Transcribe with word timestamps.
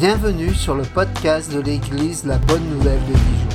Bienvenue 0.00 0.54
sur 0.54 0.74
le 0.74 0.82
podcast 0.82 1.52
de 1.52 1.60
l'Église 1.60 2.24
La 2.24 2.38
Bonne 2.38 2.66
Nouvelle 2.70 3.00
de 3.00 3.12
Dijon. 3.12 3.48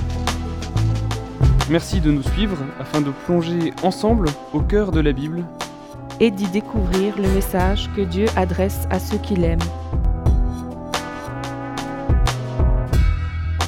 Merci 1.72 2.00
de 2.02 2.12
nous 2.12 2.22
suivre 2.22 2.56
afin 2.80 3.02
de 3.02 3.10
plonger 3.10 3.74
ensemble 3.82 4.30
au 4.54 4.62
cœur 4.62 4.92
de 4.92 5.00
la 5.00 5.12
Bible 5.12 5.44
et 6.20 6.30
d'y 6.30 6.48
découvrir 6.50 7.18
le 7.18 7.28
message 7.30 7.90
que 7.96 8.02
Dieu 8.02 8.28
adresse 8.36 8.86
à 8.92 9.00
ceux 9.00 9.18
qui 9.18 9.36
l'aiment. 9.36 9.58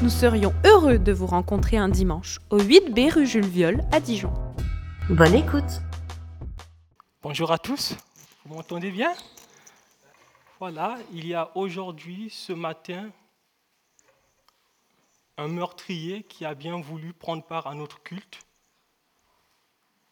Nous 0.04 0.12
serions 0.12 0.54
heureux 0.64 1.00
de 1.00 1.12
vous 1.12 1.26
rencontrer 1.26 1.78
un 1.78 1.90
dimanche 1.90 2.38
au 2.52 2.60
8B 2.60 3.12
rue 3.12 3.26
Jules 3.26 3.48
Viol 3.48 3.84
à 3.92 4.00
Dijon. 4.00 4.32
Bonne 5.10 5.34
écoute. 5.34 5.82
Bonjour 7.24 7.52
à 7.52 7.58
tous, 7.58 7.96
vous 8.46 8.54
m'entendez 8.54 8.92
bien? 8.92 9.10
Voilà, 10.60 10.98
il 11.14 11.28
y 11.28 11.36
a 11.36 11.52
aujourd'hui, 11.54 12.32
ce 12.32 12.52
matin, 12.52 13.12
un 15.38 15.48
meurtrier 15.48 16.24
qui 16.24 16.46
a 16.46 16.56
bien 16.56 16.82
voulu 16.82 17.14
prendre 17.14 17.44
part 17.44 17.68
à 17.68 17.76
notre 17.76 18.02
culte. 18.02 18.40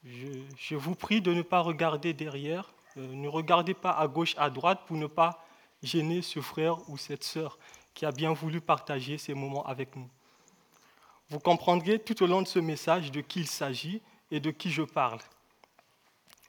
Je, 0.04 0.76
vous 0.76 0.94
prie 0.94 1.20
de 1.20 1.34
ne 1.34 1.42
pas 1.42 1.62
regarder 1.62 2.14
derrière, 2.14 2.72
euh, 2.98 3.12
ne 3.16 3.28
regardez 3.28 3.74
pas 3.74 3.90
à 3.90 4.08
gauche, 4.08 4.36
à 4.38 4.52
droite 4.52 4.82
pour 4.86 4.98
ne 4.98 5.08
pas 5.08 5.44
gêner 5.82 6.22
ce 6.22 6.40
frère 6.42 6.88
ou 6.92 6.98
cette 7.00 7.24
sœur 7.24 7.58
qui 7.96 8.06
a 8.06 8.12
bien 8.12 8.32
voulu 8.32 8.62
partager 8.62 9.18
ces 9.18 9.34
moments 9.34 9.66
avec 9.66 9.96
nous. 9.96 10.08
Vous 11.30 11.40
comprendrez 11.40 11.98
tout 11.98 12.22
au 12.22 12.28
long 12.28 12.44
de 12.44 12.48
ce 12.48 12.60
message 12.60 13.12
de 13.12 13.22
qui 13.22 13.40
il 13.40 13.48
s'agit 13.48 14.00
et 14.30 14.40
de 14.40 14.52
qui 14.52 14.70
je 14.70 14.84
parle. 14.84 15.22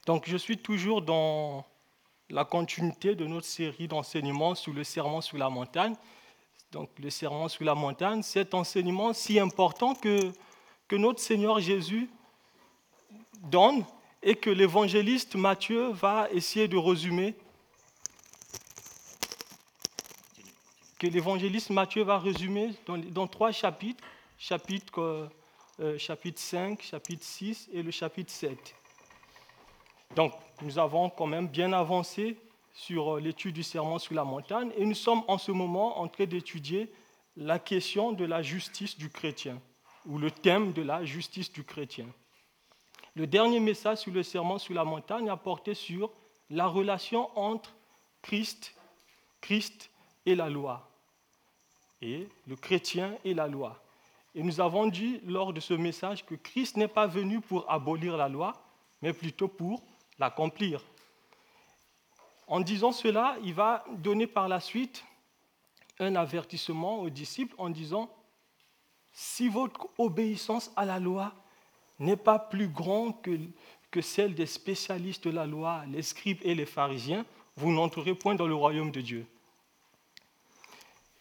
Donc 0.05 0.29
je 0.29 0.37
suis 0.37 0.59
toujours 0.59 1.01
dans 1.01 1.65
la 2.31 2.45
continuité 2.45 3.15
de 3.15 3.27
notre 3.27 3.47
série 3.47 3.89
d'enseignements 3.89 4.55
sous 4.55 4.73
le 4.73 4.85
serment 4.85 5.21
sous 5.21 5.37
la 5.37 5.49
montagne. 5.49 5.95
Donc 6.73 6.91
le 6.99 7.11
serment 7.11 7.49
sous 7.49 7.65
la 7.65 7.75
montagne, 7.75 8.23
cet 8.23 8.55
enseignement 8.55 9.13
si 9.13 9.39
important 9.39 9.95
que, 9.95 10.33
notre 10.93 11.21
Seigneur 11.21 11.61
Jésus 11.61 12.09
donne 13.43 13.85
et 14.23 14.35
que 14.35 14.51
l'évangéliste 14.51 15.37
Matthieu 15.37 15.91
va 15.91 16.29
essayer 16.33 16.69
de 16.69 16.77
résumer, 16.77 17.35
que 20.99 21.07
l'évangéliste 21.07 21.71
Matthieu 21.71 22.03
va 22.03 22.19
résumer 22.19 22.73
dans, 22.87 23.27
trois 23.27 23.53
chapitres, 23.53 24.03
chapitre, 24.39 25.29
euh, 25.81 25.99
chapitre 25.99 26.41
5, 26.41 26.83
chapitre 26.83 27.25
6 27.25 27.69
et 27.73 27.83
le 27.83 27.91
chapitre 27.91 28.33
7. 28.33 28.75
Donc, 30.15 30.33
nous 30.63 30.79
avons 30.79 31.11
quand 31.11 31.27
même 31.27 31.49
bien 31.49 31.73
avancé 31.73 32.39
sur 32.73 33.17
l'étude 33.17 33.55
du 33.55 33.63
serment 33.63 33.99
sur 33.99 34.15
la 34.15 34.25
montagne 34.25 34.71
et 34.77 34.85
nous 34.85 34.95
sommes 34.95 35.23
en 35.29 35.39
ce 35.39 35.51
moment 35.51 35.99
en 35.99 36.09
train 36.09 36.27
d'étudier 36.27 36.93
la 37.37 37.59
question 37.59 38.13
de 38.13 38.25
la 38.25 38.43
justice 38.43 38.97
du 38.97 39.11
chrétien 39.11 39.61
ou 40.07 40.19
le 40.19 40.31
thème 40.31 40.73
de 40.73 40.83
la 40.83 41.05
justice 41.05 41.53
du 41.53 41.65
chrétien. 41.65 42.07
Le 43.15 43.27
dernier 43.27 43.61
message 43.61 43.99
sur 43.99 44.13
le 44.13 44.23
serment 44.23 44.59
sur 44.59 44.75
la 44.75 44.85
montagne 44.85 45.29
a 45.29 45.37
porté 45.37 45.75
sur 45.75 46.11
la 46.51 46.67
relation 46.67 47.31
entre 47.39 47.75
Christ, 48.23 48.75
Christ 49.41 49.91
et 50.27 50.35
la 50.35 50.51
loi, 50.51 50.89
et 52.03 52.29
le 52.47 52.57
chrétien 52.57 53.17
et 53.25 53.35
la 53.35 53.49
loi. 53.49 53.83
Et 54.35 54.43
nous 54.43 54.61
avons 54.61 54.87
dit 54.87 55.21
lors 55.25 55.55
de 55.55 55.61
ce 55.61 55.73
message 55.73 56.27
que 56.27 56.35
Christ 56.35 56.77
n'est 56.77 56.89
pas 56.89 57.07
venu 57.07 57.41
pour 57.41 57.71
abolir 57.71 58.19
la 58.19 58.29
loi, 58.29 58.53
mais 59.01 59.15
plutôt 59.15 59.49
pour 59.49 59.83
l'accomplir. 60.19 60.83
En 62.47 62.61
disant 62.61 62.93
cela, 62.93 63.37
il 63.43 63.55
va 63.55 63.85
donner 63.99 64.27
par 64.27 64.49
la 64.49 64.61
suite 64.61 65.05
un 65.99 66.15
avertissement 66.15 67.01
aux 67.01 67.11
disciples 67.11 67.55
en 67.59 67.71
disant, 67.71 68.11
si 69.13 69.49
votre 69.49 69.89
obéissance 69.99 70.71
à 70.77 70.85
la 70.85 70.99
loi 70.99 71.33
n'est 71.99 72.17
pas 72.17 72.39
plus 72.39 72.69
grande 72.69 73.21
que, 73.23 73.39
que 73.91 74.01
celle 74.01 74.35
des 74.35 74.47
spécialistes 74.47 75.25
de 75.25 75.31
la 75.31 75.47
loi, 75.47 75.85
les 75.89 76.03
scribes 76.03 76.41
et 76.43 76.55
les 76.55 76.67
pharisiens, 76.67 77.25
vous 77.57 77.73
n'entrerez 77.73 78.15
point 78.15 78.35
dans 78.35 78.47
le 78.47 78.55
royaume 78.55 78.91
de 78.91 79.01
Dieu. 79.01 79.27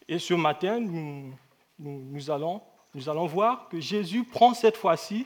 Et 0.08 0.20
ce 0.20 0.34
matin, 0.34 0.80
nous, 1.80 2.30
allons, 2.30 2.62
nous 2.94 3.10
allons 3.10 3.26
voir 3.26 3.70
que 3.70 3.80
Jésus 3.80 4.24
prend 4.24 4.54
cette 4.54 4.78
fois-ci 4.78 5.26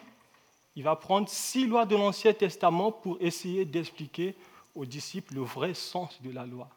il 0.75 0.83
va 0.83 0.95
prendre 0.95 1.27
six 1.27 1.65
lois 1.65 1.85
de 1.85 1.95
l'Ancien 1.95 2.33
Testament 2.33 2.91
pour 2.91 3.17
essayer 3.19 3.65
d'expliquer 3.65 4.35
aux 4.75 4.85
disciples 4.85 5.35
le 5.35 5.41
vrai 5.41 5.73
sens 5.73 6.21
de 6.21 6.31
la 6.31 6.45
loi, 6.45 6.69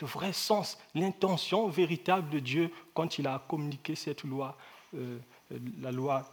le 0.00 0.06
vrai 0.06 0.32
sens, 0.32 0.78
l'intention 0.94 1.68
véritable 1.68 2.28
de 2.30 2.38
Dieu 2.38 2.70
quand 2.92 3.18
il 3.18 3.26
a 3.26 3.42
communiqué 3.48 3.94
cette 3.94 4.24
loi, 4.24 4.56
euh, 4.94 5.18
la 5.80 5.92
loi 5.92 6.24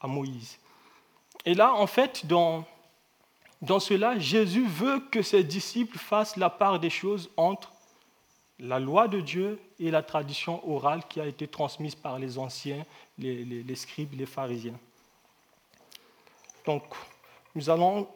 à 0.00 0.06
Moïse. 0.06 0.58
Et 1.44 1.54
là, 1.54 1.74
en 1.74 1.86
fait, 1.86 2.26
dans, 2.26 2.64
cela, 3.78 4.18
Jésus 4.18 4.66
veut 4.66 5.00
que 5.10 5.22
ses 5.22 5.44
disciples 5.44 5.98
fassent 5.98 6.36
la 6.36 6.50
part 6.50 6.80
des 6.80 6.90
choses 6.90 7.30
entre 7.36 7.72
la 8.58 8.78
loi 8.78 9.08
de 9.08 9.20
Dieu 9.20 9.58
et 9.78 9.90
la 9.90 10.02
tradition 10.02 10.68
orale 10.68 11.02
qui 11.08 11.20
a 11.20 11.26
été 11.26 11.46
transmise 11.46 11.94
par 11.94 12.18
les 12.18 12.38
anciens, 12.38 12.84
les 13.16 13.74
scribes, 13.74 14.14
les 14.14 14.26
pharisiens. 14.26 14.78
Donc, 16.66 16.82
nous 17.54 17.70
allons 17.70 18.08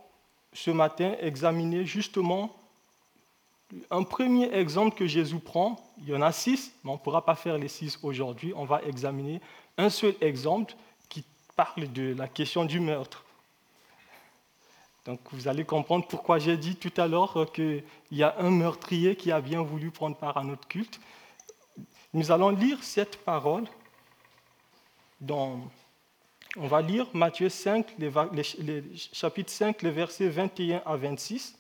ce 0.53 0.71
matin 0.71 1.15
examiner 1.21 1.85
justement 1.85 2.55
un 3.91 4.03
premier 4.03 4.53
exemple 4.55 4.97
que 4.97 5.07
Jésus 5.07 5.41
prend. 5.41 5.77
Il 5.99 6.09
y 6.09 6.15
en 6.15 6.23
a 6.23 6.33
six, 6.33 6.73
mais 6.85 6.91
on 6.91 6.95
ne 6.95 6.99
pourra 6.99 7.25
pas 7.25 7.35
faire 7.35 7.59
les 7.59 7.69
six 7.69 7.99
aujourd'hui. 8.03 8.53
On 8.55 8.65
va 8.65 8.83
examiner 8.83 9.41
un 9.77 9.91
seul 9.91 10.15
exemple 10.21 10.75
qui 11.09 11.25
parle 11.57 11.93
de 11.93 12.15
la 12.15 12.29
question 12.29 12.65
du 12.65 12.81
meurtre. 12.81 13.25
Donc 15.05 15.21
vous 15.33 15.49
allez 15.49 15.65
comprendre 15.65 16.07
pourquoi 16.07 16.39
j'ai 16.39 16.57
dit 16.57 16.77
tout 16.77 16.93
à 16.97 17.07
l'heure 17.07 17.51
qu'il 17.53 17.85
y 18.11 18.23
a 18.23 18.37
un 18.39 18.51
meurtrier 18.51 19.17
qui 19.17 19.33
a 19.33 19.41
bien 19.41 19.61
voulu 19.63 19.91
prendre 19.91 20.17
part 20.17 20.37
à 20.39 20.45
notre 20.45 20.67
culte. 20.67 20.99
Nous 22.15 22.31
allons 22.31 22.51
lire 22.51 22.83
cette 22.83 23.17
parole 23.25 23.65
dans 25.21 25.61
on 26.57 26.67
va 26.67 26.83
lire 26.83 27.07
Matthieu 27.15 27.49
5, 27.49 27.95
les, 27.99 28.11
les, 28.59 28.85
chapitre 29.13 29.51
5, 29.51 29.83
les 29.83 29.91
versets 29.91 30.29
21 30.29 30.83
à 30.87 30.97
26. 30.97 31.57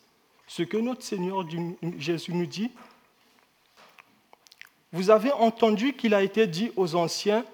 Ce 0.46 0.62
que 0.62 0.76
notre 0.76 1.02
Seigneur 1.02 1.44
Jésus 1.98 2.32
nous 2.32 2.46
dit. 2.46 2.70
Vous 4.92 5.10
avez 5.10 5.32
entendu 5.32 5.94
qu'il 5.94 6.14
a 6.14 6.22
été 6.22 6.46
dit 6.46 6.70
aux 6.76 6.94
anciens, 6.94 7.44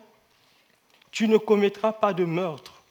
tu 1.11 1.27
ne 1.29 1.39
commettras 1.39 1.93
pas 1.93 2.13
de 2.13 2.25
meurtre. 2.25 2.83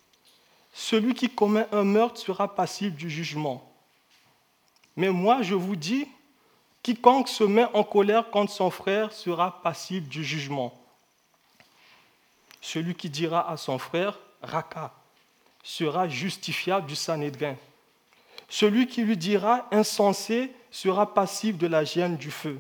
Celui 0.74 1.14
qui 1.14 1.30
commet 1.30 1.68
un 1.72 1.84
meurtre 1.84 2.20
sera 2.20 2.56
passible 2.56 2.96
du 2.96 3.10
jugement. 3.10 3.72
Mais 4.96 5.10
moi, 5.10 5.44
je 5.44 5.54
vous 5.54 5.76
dis, 5.76 6.08
quiconque 6.82 7.30
se 7.30 7.44
met 7.44 7.66
en 7.74 7.84
colère 7.84 8.32
contre 8.32 8.52
son 8.52 8.72
frère 8.72 9.14
sera 9.14 9.62
passible 9.62 10.08
du 10.08 10.24
jugement. 10.24 10.74
Celui 12.62 12.96
qui 12.96 13.10
dira 13.10 13.50
à 13.50 13.56
son 13.56 13.78
frère, 13.78 14.18
Raka, 14.42 14.94
sera 15.64 16.08
justifiable 16.08 16.88
du 16.88 16.96
Sanhédrin. 16.96 17.56
Celui 18.48 18.88
qui 18.88 19.04
lui 19.04 19.18
dira 19.18 19.68
insensé 19.72 20.52
sera 20.72 21.14
passif 21.14 21.58
de 21.58 21.68
la 21.68 21.84
gêne 21.84 22.18
du 22.18 22.32
feu. 22.32 22.60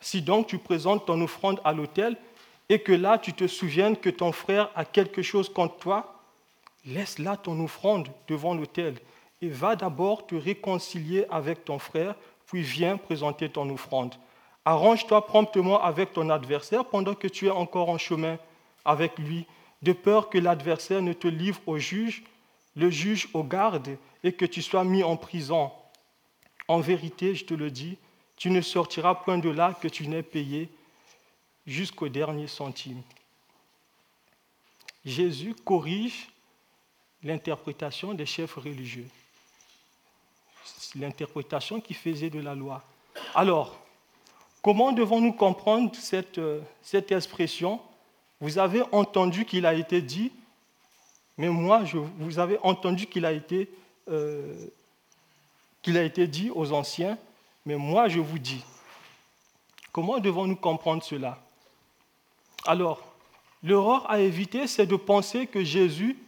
Si 0.00 0.22
donc 0.22 0.46
tu 0.46 0.58
présentes 0.58 1.06
ton 1.06 1.20
offrande 1.20 1.60
à 1.64 1.72
l'autel 1.72 2.16
et 2.68 2.80
que 2.80 2.92
là 2.92 3.18
tu 3.18 3.32
te 3.32 3.46
souviennes 3.46 3.96
que 3.96 4.10
ton 4.10 4.32
frère 4.32 4.70
a 4.74 4.84
quelque 4.84 5.22
chose 5.22 5.48
contre 5.48 5.78
toi, 5.78 6.22
laisse 6.84 7.18
là 7.18 7.36
ton 7.36 7.58
offrande 7.64 8.08
devant 8.28 8.54
l'autel 8.54 8.96
et 9.42 9.48
va 9.48 9.74
d'abord 9.76 10.26
te 10.26 10.34
réconcilier 10.34 11.26
avec 11.30 11.64
ton 11.64 11.78
frère, 11.78 12.14
puis 12.46 12.62
viens 12.62 12.96
présenter 12.96 13.48
ton 13.48 13.68
offrande. 13.70 14.14
Arrange-toi 14.64 15.26
promptement 15.26 15.82
avec 15.82 16.12
ton 16.12 16.30
adversaire 16.30 16.84
pendant 16.84 17.14
que 17.14 17.28
tu 17.28 17.46
es 17.46 17.50
encore 17.50 17.88
en 17.88 17.98
chemin 17.98 18.38
avec 18.84 19.18
lui, 19.18 19.46
de 19.86 19.92
peur 19.92 20.30
que 20.30 20.38
l'adversaire 20.38 21.00
ne 21.00 21.12
te 21.12 21.28
livre 21.28 21.60
au 21.66 21.78
juge, 21.78 22.24
le 22.74 22.90
juge 22.90 23.28
au 23.34 23.44
garde, 23.44 23.96
et 24.24 24.32
que 24.32 24.44
tu 24.44 24.60
sois 24.60 24.82
mis 24.82 25.04
en 25.04 25.16
prison. 25.16 25.70
En 26.66 26.80
vérité, 26.80 27.36
je 27.36 27.44
te 27.44 27.54
le 27.54 27.70
dis, 27.70 27.96
tu 28.36 28.50
ne 28.50 28.60
sortiras 28.60 29.14
point 29.14 29.38
de 29.38 29.48
là 29.48 29.78
que 29.80 29.86
tu 29.86 30.08
n'aies 30.08 30.24
payé 30.24 30.68
jusqu'au 31.68 32.08
dernier 32.08 32.48
centime. 32.48 33.00
Jésus 35.04 35.54
corrige 35.54 36.30
l'interprétation 37.22 38.12
des 38.12 38.26
chefs 38.26 38.54
religieux, 38.54 39.08
l'interprétation 40.96 41.80
qui 41.80 41.94
faisait 41.94 42.30
de 42.30 42.40
la 42.40 42.56
loi. 42.56 42.82
Alors, 43.36 43.78
comment 44.62 44.90
devons-nous 44.90 45.32
comprendre 45.32 45.94
cette, 45.94 46.40
cette 46.82 47.12
expression? 47.12 47.80
Vous 48.40 48.58
avez 48.58 48.82
entendu 48.92 49.44
qu'il 49.44 49.66
a 49.66 49.74
été 49.74 50.02
dit, 50.02 50.32
mais 51.38 51.48
moi, 51.48 51.84
je, 51.84 51.98
vous 51.98 52.38
avez 52.38 52.58
entendu 52.62 53.06
qu'il 53.06 53.24
a, 53.24 53.32
euh, 54.08 54.66
qu'il 55.82 55.96
a 55.96 56.02
été 56.02 56.26
dit 56.26 56.50
aux 56.54 56.72
anciens, 56.72 57.18
mais 57.64 57.76
moi, 57.76 58.08
je 58.08 58.20
vous 58.20 58.38
dis. 58.38 58.64
Comment 59.92 60.18
devons-nous 60.18 60.56
comprendre 60.56 61.02
cela? 61.02 61.42
Alors, 62.66 63.02
l'erreur 63.62 64.10
à 64.10 64.20
éviter, 64.20 64.66
c'est 64.66 64.86
de 64.86 64.96
penser 64.96 65.46
que 65.46 65.64
Jésus 65.64 66.18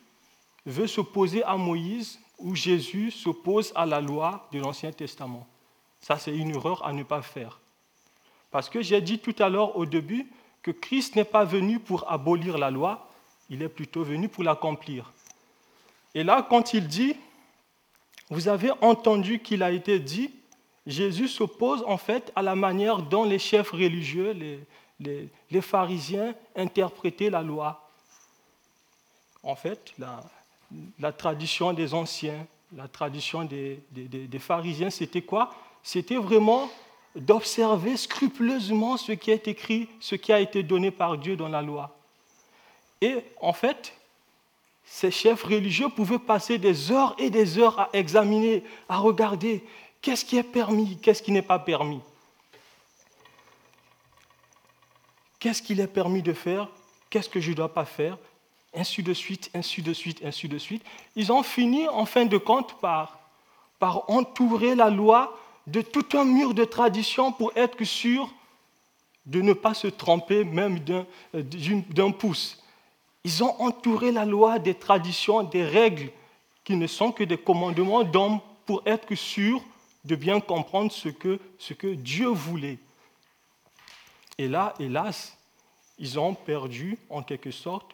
veut 0.65 0.87
s'opposer 0.87 1.43
à 1.45 1.57
Moïse 1.57 2.19
ou 2.39 2.55
Jésus 2.55 3.11
s'oppose 3.11 3.73
à 3.75 3.85
la 3.85 4.01
loi 4.01 4.49
de 4.53 4.59
l'Ancien 4.59 4.93
Testament. 4.93 5.47
Ça, 6.01 6.19
c'est 6.19 6.35
une 6.35 6.55
erreur 6.55 6.85
à 6.87 6.93
ne 6.93 7.03
pas 7.03 7.23
faire. 7.23 7.61
Parce 8.51 8.69
que 8.69 8.81
j'ai 8.81 9.01
dit 9.01 9.19
tout 9.19 9.35
à 9.39 9.49
l'heure 9.49 9.77
au 9.77 9.85
début 9.85 10.27
que 10.63 10.71
Christ 10.71 11.17
n'est 11.17 11.25
pas 11.25 11.45
venu 11.45 11.79
pour 11.79 12.11
abolir 12.11 12.59
la 12.59 12.71
loi, 12.71 13.09
il 13.51 13.63
est 13.63 13.69
plutôt 13.69 14.03
venu 14.05 14.29
pour 14.29 14.45
l'accomplir. 14.45 15.13
Et 16.15 16.25
là, 16.25 16.47
quand 16.49 16.75
il 16.75 16.87
dit, 16.87 17.17
vous 18.31 18.49
avez 18.49 18.71
entendu 18.81 19.41
qu'il 19.41 19.63
a 19.63 19.71
été 19.71 19.99
dit, 19.99 20.31
Jésus 20.87 21.29
s'oppose 21.29 21.85
en 21.87 21.99
fait 21.99 22.33
à 22.35 22.43
la 22.43 22.55
manière 22.55 23.03
dont 23.03 23.25
les 23.25 23.39
chefs 23.39 23.71
religieux, 23.71 24.33
les, 25.01 25.61
pharisiens 25.61 26.35
interprétaient 26.57 27.31
la 27.31 27.43
loi. 27.43 27.89
En 29.43 29.55
fait, 29.55 29.93
la, 29.99 31.13
tradition 31.13 31.73
des 31.73 31.95
anciens, 31.95 32.47
la 32.75 32.89
tradition 32.89 33.45
des, 33.45 33.83
des 33.93 34.39
pharisiens, 34.39 34.91
c'était 34.91 35.23
quoi? 35.23 35.55
C'était 35.83 36.17
vraiment 36.17 36.69
d'observer 37.17 37.97
scrupuleusement 37.97 38.97
ce 38.97 39.13
qui 39.13 39.31
est 39.31 39.49
écrit, 39.49 39.89
ce 40.01 40.15
qui 40.15 40.33
a 40.33 40.41
été 40.41 40.63
donné 40.63 40.91
par 40.91 41.19
Dieu 41.19 41.37
dans 41.37 41.49
la 41.49 41.63
loi. 41.63 41.97
Et 43.01 43.17
en 43.41 43.53
fait, 43.53 43.93
ces 44.85 45.11
chefs 45.11 45.43
religieux 45.43 45.89
pouvaient 45.89 46.19
passer 46.19 46.59
des 46.59 46.91
heures 46.91 47.15
et 47.19 47.31
des 47.31 47.59
heures 47.59 47.79
à 47.79 47.91
examiner, 47.93 48.65
à 48.89 48.99
regarder 48.99 49.65
qu'est-ce 50.01 50.25
qui 50.25 50.37
est 50.37 50.43
permis, 50.43 50.99
qu'est-ce 50.99 51.23
qui 51.23 51.33
n'est 51.33 51.43
pas 51.43 51.59
permis. 51.59 52.01
Qu'est-ce 55.39 55.63
qu'il 55.63 55.79
est 55.81 55.87
permis 55.87 56.23
de 56.23 56.33
faire, 56.33 56.69
qu'est-ce 57.11 57.29
que 57.29 57.41
je 57.41 57.51
ne 57.51 57.57
dois 57.57 57.73
pas 57.73 57.85
faire, 57.85 58.19
ainsi 58.75 59.03
de 59.03 59.15
suite, 59.15 59.51
ainsi 59.55 59.83
de 59.83 59.93
suite, 59.93 60.21
ainsi 60.25 60.49
de 60.49 60.59
suite. 60.59 60.83
Ils 61.15 61.33
ont 61.33 61.43
fini 61.43 61.87
en 61.89 62.07
fin 62.07 62.25
de 62.25 62.39
compte 62.39 62.79
par, 62.81 63.19
par 63.79 64.11
entourer 64.11 64.75
la 64.75 64.91
loi 64.91 65.39
de 65.69 65.83
tout 65.83 66.07
un 66.17 66.25
mur 66.25 66.55
de 66.55 66.65
tradition 66.65 67.33
pour 67.33 67.53
être 67.57 67.85
sûr 67.85 68.33
de 69.27 69.43
ne 69.43 69.53
pas 69.53 69.75
se 69.75 69.87
tromper 69.87 70.45
même 70.45 70.79
d'un 70.81 72.11
pouce. 72.11 72.63
Ils 73.25 73.45
ont 73.45 73.61
entouré 73.61 74.11
la 74.11 74.25
loi 74.25 74.59
des 74.59 74.75
traditions, 74.75 75.43
des 75.43 75.65
règles 75.65 76.11
qui 76.65 76.77
ne 76.77 76.87
sont 76.87 77.13
que 77.13 77.25
des 77.25 77.37
commandements 77.37 78.05
d'hommes 78.05 78.41
pour 78.65 78.83
être 78.87 79.15
sûr 79.15 79.63
de 80.05 80.17
bien 80.17 80.41
comprendre 80.41 80.91
ce 80.91 81.11
que, 81.11 81.39
ce 81.59 81.75
que 81.75 81.89
Dieu 81.89 82.29
voulait. 82.29 82.79
Et 84.39 84.49
là, 84.49 84.73
hélas, 84.79 85.37
ils 85.99 86.19
ont 86.19 86.35
perdu 86.35 86.99
en 87.11 87.23
quelque 87.23 87.51
sorte 87.51 87.91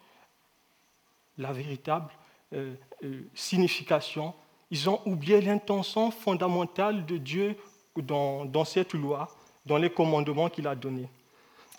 la 1.38 1.52
véritable 1.52 2.10
euh, 2.52 2.74
euh, 3.02 3.28
signification. 3.34 4.34
Ils 4.74 4.90
ont 4.90 5.00
oublié 5.06 5.40
l'intention 5.40 6.10
fondamentale 6.10 7.06
de 7.06 7.16
Dieu 7.16 7.56
dans, 7.96 8.64
cette 8.64 8.92
loi, 8.92 9.28
dans 9.64 9.76
les 9.76 9.88
commandements 9.88 10.48
qu'il 10.48 10.66
a 10.66 10.74
donnés. 10.74 11.08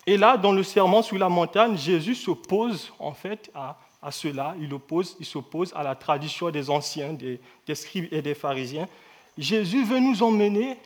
Et 0.06 0.16
là, 0.16 0.38
dans 0.38 0.52
le 0.52 0.62
serment 0.62 1.02
sur 1.02 1.18
la 1.18 1.28
montagne, 1.28 1.76
Jésus 1.76 2.14
s'oppose 2.14 2.90
en 2.98 3.12
fait 3.12 3.50
à, 3.54 3.76
cela. 4.10 4.54
Il 4.58 5.26
s'oppose 5.26 5.74
à 5.76 5.82
la 5.82 5.94
tradition 5.94 6.48
des 6.48 6.70
anciens, 6.70 7.12
des, 7.12 7.38
scribes 7.74 8.08
et 8.10 8.22
des 8.22 8.34
pharisiens. 8.34 8.88
Jésus 9.36 9.84
veut 9.84 10.00
nous 10.00 10.22
emmener 10.22 10.78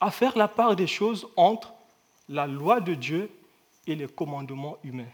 à 0.00 0.10
faire 0.10 0.36
la 0.36 0.48
part 0.48 0.74
des 0.74 0.88
choses 0.88 1.28
entre 1.36 1.72
la 2.28 2.48
loi 2.48 2.80
de 2.80 2.94
Dieu 2.94 3.30
et 3.86 3.94
les 3.94 4.08
commandements 4.08 4.76
humains. 4.82 5.12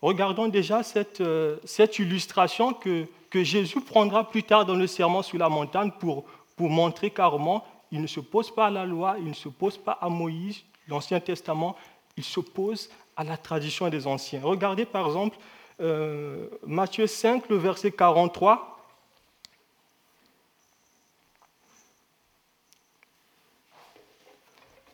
Regardons 0.00 0.48
déjà 0.48 0.82
cette, 0.82 1.20
euh, 1.20 1.58
illustration 1.98 2.72
que, 2.72 3.06
Jésus 3.32 3.80
prendra 3.80 4.28
plus 4.28 4.42
tard 4.42 4.64
dans 4.64 4.74
le 4.74 4.86
serment 4.86 5.22
sur 5.22 5.38
la 5.38 5.48
montagne 5.48 5.90
pour, 5.98 6.24
pour 6.56 6.70
montrer 6.70 7.10
carrément 7.10 7.64
il 7.90 8.02
ne 8.02 8.06
s'oppose 8.06 8.54
pas 8.54 8.66
à 8.66 8.70
la 8.70 8.84
loi, 8.84 9.16
il 9.18 9.28
ne 9.28 9.34
s'oppose 9.34 9.78
pas 9.78 9.92
à 9.92 10.08
Moïse, 10.08 10.62
l'Ancien 10.88 11.20
Testament, 11.20 11.76
il 12.16 12.24
s'oppose 12.24 12.90
à 13.16 13.24
la 13.24 13.36
tradition 13.36 13.88
des 13.88 14.06
anciens. 14.06 14.40
Regardez 14.42 14.84
par 14.84 15.06
exemple 15.06 15.38
euh, 15.80 16.48
Matthieu 16.66 17.06
5, 17.06 17.48
le 17.48 17.56
verset 17.56 17.90
43. 17.92 18.74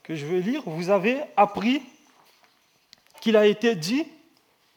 que 0.02 0.14
je 0.14 0.26
vais 0.26 0.40
lire. 0.40 0.62
Vous 0.66 0.90
avez 0.90 1.22
appris 1.34 1.80
qu'il 3.22 3.38
a 3.38 3.46
été 3.46 3.74
dit, 3.74 4.04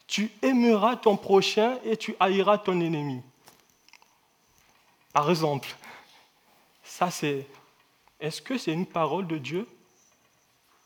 tu 0.08 0.32
aimeras 0.42 0.96
ton 0.96 1.16
prochain 1.16 1.78
et 1.84 1.96
tu 1.96 2.16
haïras 2.18 2.58
ton 2.58 2.80
ennemi. 2.80 3.22
Par 5.12 5.30
exemple, 5.30 5.68
ça 6.82 7.10
c'est 7.10 7.46
est-ce 8.18 8.42
que 8.42 8.58
c'est 8.58 8.72
une 8.72 8.86
parole 8.86 9.26
de 9.26 9.38
Dieu? 9.38 9.68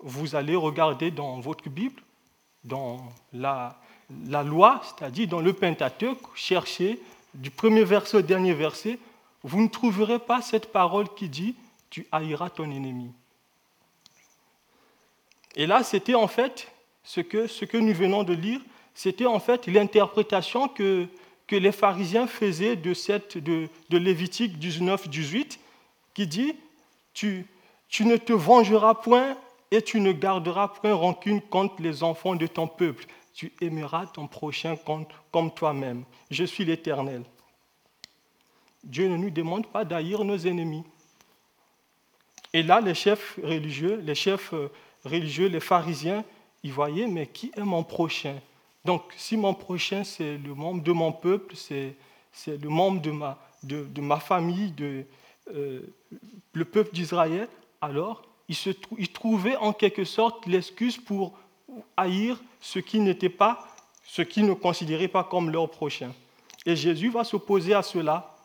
Vous 0.01 0.35
allez 0.35 0.57
regarder 0.57 1.11
dans 1.11 1.41
votre 1.41 1.71
Bible, 1.71 2.03
dans 2.65 3.09
la, 3.33 3.79
loi, 4.45 4.83
c'est-à-dire 4.85 5.29
dans 5.29 5.41
le 5.41 5.53
Pentateuque, 5.53 6.19
chercher 6.35 7.01
du 7.33 7.51
premier 7.51 7.85
verset 7.85 8.19
au 8.19 8.23
dernier 8.23 8.53
verset, 8.53 8.99
vous 9.43 9.63
ne 9.63 9.69
trouverez 9.69 10.19
pas 10.19 10.43
cette 10.43 10.71
parole 10.73 11.09
qui 11.15 11.29
dit 11.29 11.55
Tu 11.89 12.07
haïras 12.13 12.51
ton 12.51 12.71
ennemi. 12.71 13.11
Et 15.55 15.67
là, 15.67 15.85
c'était 15.85 16.15
en 16.15 16.27
fait 16.27 16.71
ce 17.05 17.21
que, 17.21 17.47
ce 17.47 17.65
que 17.65 17.79
nous 17.79 17.95
venons 17.95 18.25
de 18.25 18.35
lire, 18.35 18.61
c'était 18.95 19.27
en 19.27 19.41
fait 19.41 19.67
l'interprétation 19.67 20.69
que, 20.69 21.09
les 21.51 21.73
pharisiens 21.73 22.27
faisaient 22.27 22.77
de, 22.77 22.95
cette, 22.95 23.37
de, 23.37 23.69
Lévitique 23.91 24.57
19-18, 24.59 25.59
qui 26.15 26.27
dit 26.27 26.55
tu, 27.13 27.47
ne 28.01 28.17
te 28.17 28.33
vengeras 28.33 28.95
point 28.95 29.37
et 29.71 29.83
tu 29.83 30.01
ne 30.01 30.13
garderas 30.13 30.69
point 30.69 30.95
rancune 30.95 31.43
contre 31.43 31.83
les 31.83 32.03
enfants 32.03 32.37
de 32.37 32.47
ton 32.47 32.67
peuple. 32.67 33.05
Tu 33.35 33.53
aimeras 33.61 34.07
ton 34.07 34.29
prochain 34.29 34.77
comme 35.31 35.51
toi-même. 35.51 36.05
Je 36.31 36.45
suis 36.45 36.65
l'Éternel. 36.65 37.23
Dieu 38.83 39.09
ne 39.09 39.17
nous 39.17 39.31
demande 39.31 39.67
pas 39.67 39.85
d'haïr 39.85 40.25
nos 40.25 40.39
ennemis. 40.39 40.85
Et 42.53 42.63
là, 42.63 42.81
les 42.81 42.95
chefs 42.95 43.39
religieux, 43.43 44.03
les 44.05 44.15
chefs 44.15 44.53
euh, 44.53 44.71
religieux, 45.05 45.47
les 45.49 45.61
pharisiens, 45.61 46.25
ils 46.63 46.73
voyaient, 46.73 47.07
mais 47.07 47.27
qui 47.27 47.51
est 47.57 47.63
mon 47.63 47.83
prochain? 47.83 48.37
Donc, 48.85 49.03
si 49.17 49.37
mon 49.37 49.55
prochain, 49.55 50.05
c'est 50.05 50.37
le 50.39 50.55
membre 50.55 50.83
de 50.83 50.93
mon 50.93 51.13
peuple, 51.13 51.55
c'est 51.57 51.97
le 52.47 52.69
membre 52.69 53.01
de 53.01 53.11
ma, 53.11 53.39
de, 53.63 53.85
de 53.85 54.01
ma 54.01 54.19
famille, 54.19 54.73
de, 54.73 55.05
euh, 55.55 55.81
le 56.53 56.65
peuple 56.65 56.95
d'Israël, 56.95 57.49
alors, 57.81 58.23
il, 58.49 58.55
se, 58.55 58.71
trouvait 59.13 59.57
en 59.57 59.73
quelque 59.73 60.05
sorte 60.05 60.47
l'excuse 60.47 60.99
pour 60.99 61.33
haïr 61.97 62.41
ce 62.61 62.79
qui 62.79 63.01
n'était 63.01 63.29
pas, 63.29 63.67
ce 64.05 64.23
qui 64.23 64.43
ne 64.43 64.53
considérait 64.53 65.09
pas 65.09 65.25
comme 65.25 65.51
leur 65.51 65.71
prochain. 65.71 66.13
Et 66.67 66.77
Jésus 66.77 67.11
va 67.11 67.25
s'opposer 67.25 67.75
à 67.75 67.83
cela. 67.83 68.37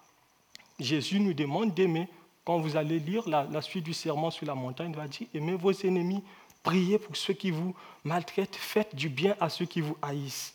Jésus 0.80 1.20
nous 1.20 1.34
demande 1.34 1.74
d'aimer. 1.74 2.08
Quand 2.46 2.60
vous 2.60 2.78
allez 2.78 3.00
lire 3.00 3.28
la, 3.28 3.62
suite 3.62 3.84
du 3.84 3.94
serment 3.94 4.32
sur 4.32 4.48
la 4.48 4.56
montagne, 4.56 4.92
il 4.92 4.96
va 4.96 5.08
dire 5.08 5.28
aimez 5.34 5.56
vos 5.56 5.74
ennemis, 5.74 6.24
priez 6.68 7.00
pour 7.00 7.16
ceux 7.16 7.34
qui 7.34 7.50
vous 7.50 7.74
maltraitent, 8.04 8.58
faites 8.58 8.94
du 8.94 9.08
bien 9.08 9.38
à 9.40 9.48
ceux 9.48 9.64
qui 9.64 9.80
vous 9.80 9.96
haïssent. 10.02 10.54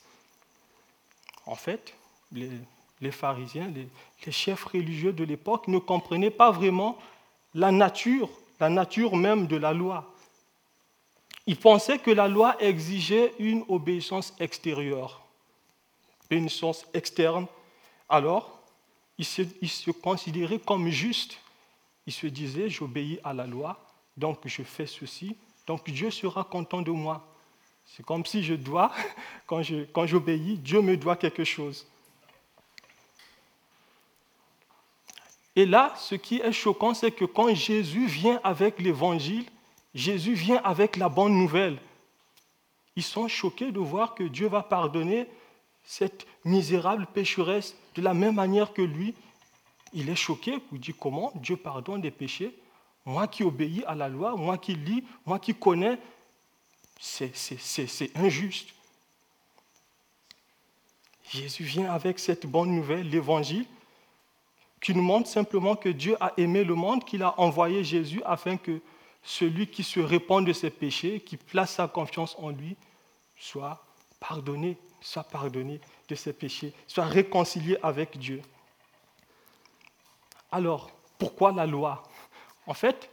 En 1.46 1.54
fait, 1.54 1.94
les, 2.32 2.50
les 3.00 3.10
pharisiens, 3.10 3.68
les, 3.68 3.88
chefs 4.30 4.64
religieux 4.64 5.14
de 5.14 5.24
l'époque 5.24 5.68
ne 5.68 5.78
comprenaient 5.78 6.30
pas 6.30 6.50
vraiment 6.50 6.98
la 7.54 7.72
nature, 7.72 8.28
la 8.60 8.68
nature 8.68 9.16
même 9.16 9.46
de 9.46 9.56
la 9.56 9.72
loi. 9.72 10.14
Ils 11.46 11.56
pensaient 11.56 11.98
que 11.98 12.10
la 12.10 12.28
loi 12.28 12.62
exigeait 12.62 13.32
une 13.38 13.64
obéissance 13.68 14.34
extérieure, 14.38 15.22
une 16.28 16.40
obéissance 16.40 16.84
externe. 16.92 17.46
Alors, 18.10 18.60
ils 19.16 19.24
se, 19.24 19.42
ils 19.62 19.70
se 19.70 19.90
considéraient 19.90 20.60
comme 20.60 20.90
justes. 20.90 21.38
Ils 22.06 22.12
se 22.12 22.26
disaient, 22.26 22.68
j'obéis 22.68 23.18
à 23.24 23.32
la 23.32 23.46
loi, 23.46 23.80
donc 24.18 24.40
je 24.44 24.62
fais 24.62 24.86
ceci, 24.86 25.36
donc 25.66 25.88
Dieu 25.90 26.10
sera 26.10 26.44
content 26.44 26.82
de 26.82 26.90
moi. 26.90 27.26
C'est 27.84 28.04
comme 28.04 28.24
si 28.24 28.42
je 28.42 28.54
dois, 28.54 28.92
quand 29.46 30.06
j'obéis, 30.06 30.58
Dieu 30.58 30.80
me 30.80 30.96
doit 30.96 31.16
quelque 31.16 31.44
chose. 31.44 31.86
Et 35.54 35.66
là, 35.66 35.92
ce 35.98 36.14
qui 36.14 36.36
est 36.36 36.52
choquant, 36.52 36.94
c'est 36.94 37.10
que 37.10 37.26
quand 37.26 37.54
Jésus 37.54 38.06
vient 38.06 38.40
avec 38.42 38.80
l'évangile, 38.80 39.44
Jésus 39.94 40.32
vient 40.32 40.60
avec 40.64 40.96
la 40.96 41.10
bonne 41.10 41.36
nouvelle. 41.36 41.78
Ils 42.96 43.02
sont 43.02 43.28
choqués 43.28 43.70
de 43.70 43.78
voir 43.78 44.14
que 44.14 44.24
Dieu 44.24 44.48
va 44.48 44.62
pardonner 44.62 45.26
cette 45.84 46.26
misérable 46.44 47.06
pécheresse 47.12 47.76
de 47.94 48.02
la 48.02 48.14
même 48.14 48.36
manière 48.36 48.72
que 48.72 48.82
lui. 48.82 49.14
Il 49.92 50.08
est 50.08 50.16
choqué, 50.16 50.58
il 50.72 50.80
dit 50.80 50.94
comment 50.98 51.32
Dieu 51.34 51.56
pardonne 51.56 52.00
des 52.00 52.10
péchés? 52.10 52.54
Moi 53.04 53.26
qui 53.26 53.42
obéis 53.42 53.84
à 53.86 53.94
la 53.94 54.08
loi, 54.08 54.36
moi 54.36 54.58
qui 54.58 54.74
lis, 54.74 55.04
moi 55.26 55.38
qui 55.38 55.54
connais, 55.54 55.98
c'est 57.00 58.16
injuste. 58.16 58.68
Jésus 61.28 61.64
vient 61.64 61.90
avec 61.90 62.18
cette 62.18 62.46
bonne 62.46 62.74
nouvelle, 62.74 63.08
l'évangile, 63.08 63.66
qui 64.80 64.94
nous 64.94 65.02
montre 65.02 65.28
simplement 65.28 65.76
que 65.76 65.88
Dieu 65.88 66.16
a 66.20 66.32
aimé 66.36 66.62
le 66.62 66.74
monde, 66.74 67.04
qu'il 67.04 67.22
a 67.22 67.38
envoyé 67.40 67.82
Jésus 67.84 68.22
afin 68.24 68.56
que 68.56 68.80
celui 69.22 69.66
qui 69.68 69.82
se 69.82 70.00
répand 70.00 70.44
de 70.44 70.52
ses 70.52 70.70
péchés, 70.70 71.20
qui 71.20 71.36
place 71.36 71.74
sa 71.74 71.88
confiance 71.88 72.36
en 72.38 72.50
lui, 72.50 72.76
soit 73.36 73.84
pardonné, 74.20 74.76
soit 75.00 75.24
pardonné 75.24 75.80
de 76.08 76.14
ses 76.14 76.32
péchés, 76.32 76.72
soit 76.86 77.04
réconcilié 77.04 77.76
avec 77.82 78.18
Dieu. 78.18 78.42
Alors, 80.50 80.90
pourquoi 81.18 81.52
la 81.52 81.66
loi? 81.66 82.02
En 82.66 82.74
fait, 82.74 83.10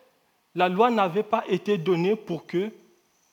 la 0.56 0.70
loi 0.70 0.89
n'avait 0.89 1.24
pas 1.24 1.44
été 1.48 1.77
donnée 1.77 2.15
pour 2.15 2.46
que 2.46 2.72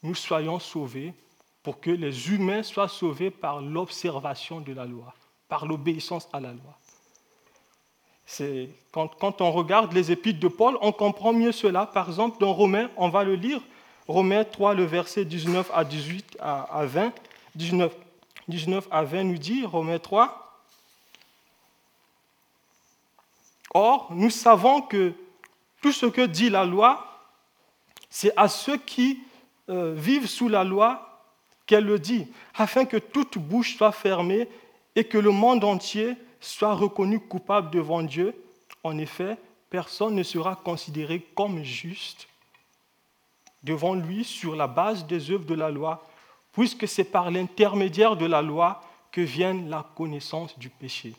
nous 0.02 0.14
soyons 0.14 0.58
sauvés, 0.58 1.14
pour 1.62 1.80
que 1.80 1.90
les 1.90 2.30
humains 2.30 2.62
soient 2.62 2.88
sauvés 2.88 3.30
par 3.30 3.60
l'observation 3.60 4.60
de 4.60 4.72
la 4.72 4.84
loi, 4.84 5.14
par 5.48 5.66
l'obéissance 5.66 6.28
à 6.32 6.40
la 6.40 6.52
loi. 6.52 6.78
Quand, 8.92 9.40
on 9.40 9.52
regarde 9.52 9.92
les 9.92 10.10
épîtres 10.10 10.40
de 10.40 10.48
Paul, 10.48 10.76
on 10.80 10.92
comprend 10.92 11.32
mieux 11.32 11.52
cela. 11.52 11.86
Par 11.86 12.08
exemple, 12.08 12.38
dans 12.40 12.52
Romains, 12.52 12.90
on 12.96 13.08
va 13.08 13.24
le 13.24 13.34
lire. 13.34 13.60
Romains 14.08 14.44
3, 14.44 14.74
le 14.74 14.84
verset 14.84 15.24
19 15.24 15.70
à 15.72 15.84
18 15.84 16.36
à, 16.40 16.84
20. 16.84 17.12
19, 17.54 17.94
19 18.48 18.88
à 18.90 19.02
20 19.04 19.24
nous 19.24 19.38
dit, 19.38 19.64
Romains 19.64 19.98
3, 19.98 20.42
Or, 23.74 24.08
nous 24.10 24.30
savons 24.30 24.80
que 24.80 25.12
tout 25.80 25.92
ce 25.92 26.06
que 26.06 26.22
dit 26.22 26.50
la 26.50 26.64
loi, 26.64 27.06
c'est 28.10 28.32
à 28.36 28.48
ceux 28.48 28.76
qui 28.76 29.20
euh, 29.68 29.94
vivent 29.94 30.28
sous 30.28 30.48
la 30.48 30.64
loi 30.64 31.02
qu'elle 31.66 31.84
le 31.84 31.98
dit, 31.98 32.28
afin 32.54 32.84
que 32.84 32.96
toute 32.96 33.38
bouche 33.38 33.76
soit 33.76 33.92
fermée 33.92 34.48
et 34.94 35.04
que 35.04 35.18
le 35.18 35.30
monde 35.30 35.64
entier 35.64 36.14
soit 36.40 36.74
reconnu 36.74 37.20
coupable 37.20 37.70
devant 37.70 38.02
Dieu. 38.02 38.34
En 38.84 38.98
effet, 38.98 39.36
personne 39.68 40.14
ne 40.14 40.22
sera 40.22 40.54
considéré 40.56 41.20
comme 41.34 41.62
juste 41.64 42.28
devant 43.62 43.94
lui 43.94 44.24
sur 44.24 44.54
la 44.54 44.68
base 44.68 45.06
des 45.06 45.30
œuvres 45.32 45.44
de 45.44 45.54
la 45.54 45.70
loi, 45.70 46.06
puisque 46.52 46.86
c'est 46.86 47.04
par 47.04 47.30
l'intermédiaire 47.30 48.16
de 48.16 48.26
la 48.26 48.40
loi 48.40 48.80
que 49.10 49.20
vient 49.20 49.54
la 49.54 49.84
connaissance 49.96 50.56
du 50.58 50.70
péché. 50.70 51.14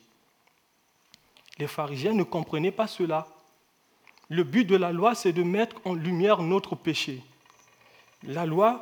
Les 1.60 1.68
pharisiens 1.68 2.14
ne 2.14 2.24
comprenaient 2.24 2.72
pas 2.72 2.88
cela. 2.88 3.28
Le 4.30 4.44
but 4.44 4.66
de 4.66 4.76
la 4.76 4.92
loi, 4.92 5.16
c'est 5.16 5.34
de 5.34 5.44
mettre 5.44 5.76
en 5.86 5.94
lumière 5.94 6.42
notre 6.42 6.76
péché. 6.76 7.24
La 8.24 8.46
loi 8.46 8.82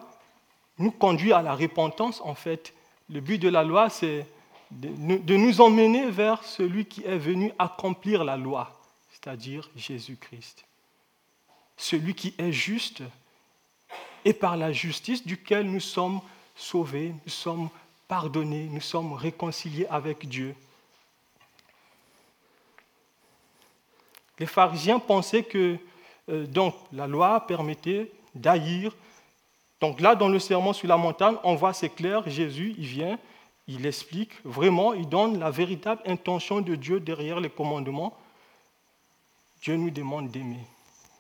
nous 0.78 0.92
conduit 0.92 1.34
à 1.34 1.42
la 1.42 1.56
repentance, 1.56 2.22
en 2.22 2.36
fait. 2.36 2.74
Le 3.10 3.20
but 3.20 3.38
de 3.38 3.50
la 3.50 3.64
loi, 3.64 3.90
c'est 3.90 4.26
de 4.72 5.38
nous 5.38 5.62
emmener 5.62 6.10
vers 6.10 6.44
celui 6.44 6.86
qui 6.86 7.04
est 7.04 7.18
venu 7.18 7.52
accomplir 7.60 8.24
la 8.24 8.36
loi, 8.36 8.80
c'est-à-dire 9.12 9.70
Jésus-Christ. 9.76 10.66
Celui 11.78 12.16
qui 12.16 12.34
est 12.38 12.52
juste 12.52 13.04
et 14.24 14.34
par 14.34 14.58
la 14.58 14.72
justice 14.72 15.26
duquel 15.26 15.70
nous 15.70 15.80
sommes 15.80 16.20
sauvés, 16.56 17.14
nous 17.24 17.32
sommes 17.32 17.70
pardonnés, 18.08 18.68
nous 18.72 18.82
sommes 18.82 19.14
réconciliés 19.14 19.86
avec 19.88 20.28
Dieu. 20.28 20.56
Les 24.40 24.46
pharisiens 24.46 25.00
pensaient 25.00 25.44
que 25.44 25.78
euh, 26.30 26.46
donc, 26.48 26.76
la 26.92 27.08
loi 27.08 27.46
permettait 27.46 28.12
d'haïr 28.34 28.92
donc 29.82 30.00
là, 30.00 30.16
dans 30.16 30.30
le 30.30 30.40
serment 30.40 30.74
sur 30.74 30.88
la 30.88 30.98
montagne, 30.98 31.36
on 31.44 31.56
voit, 31.56 31.74
c'est 31.74 31.90
clair, 31.90 32.28
Jésus, 32.28 32.74
il 32.78 32.86
vient, 32.86 33.20
il 33.68 33.86
explique 33.86 34.32
vraiment, 34.44 34.94
il 34.94 35.08
donne 35.08 35.40
la 35.40 35.52
véritable 35.52 36.02
intention 36.06 36.62
de 36.62 36.76
Dieu 36.76 37.00
derrière 37.00 37.40
les 37.40 37.50
commandements. 37.50 38.18
Dieu 39.62 39.76
nous 39.76 39.90
demande 39.90 40.30
d'aimer, 40.30 40.66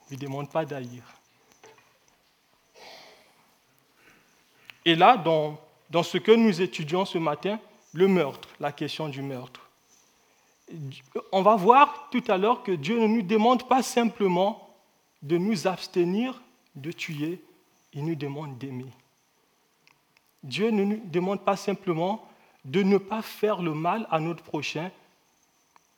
il 0.10 0.18
ne 0.18 0.22
demande 0.22 0.50
pas 0.50 0.66
d'haïr. 0.66 1.04
Et 4.86 4.96
là, 4.96 5.18
dans, 5.18 5.60
dans 5.90 6.04
ce 6.04 6.18
que 6.18 6.32
nous 6.32 6.62
étudions 6.62 7.06
ce 7.06 7.18
matin, 7.18 7.60
le 7.94 8.08
meurtre, 8.08 8.50
la 8.60 8.72
question 8.72 9.10
du 9.10 9.22
meurtre. 9.22 9.65
On 11.32 11.42
va 11.42 11.56
voir 11.56 12.10
tout 12.12 12.24
à 12.28 12.38
l'heure 12.38 12.64
que 12.64 12.72
Dieu 12.72 13.00
ne 13.00 13.08
nous 13.08 13.22
demande 13.22 13.68
pas 13.68 13.84
simplement 13.84 14.76
de 15.22 15.38
nous 15.38 15.68
abstenir 15.68 16.42
de 16.76 16.92
tuer, 16.92 17.42
il 17.94 18.06
nous 18.06 18.16
demande 18.16 18.58
d'aimer. 18.58 18.92
Dieu 20.44 20.70
ne 20.70 20.84
nous 20.84 21.02
demande 21.06 21.42
pas 21.42 21.56
simplement 21.56 22.28
de 22.66 22.84
ne 22.84 22.98
pas 22.98 23.22
faire 23.22 23.62
le 23.62 23.74
mal 23.74 24.08
à 24.12 24.20
notre 24.20 24.44
prochain, 24.44 24.92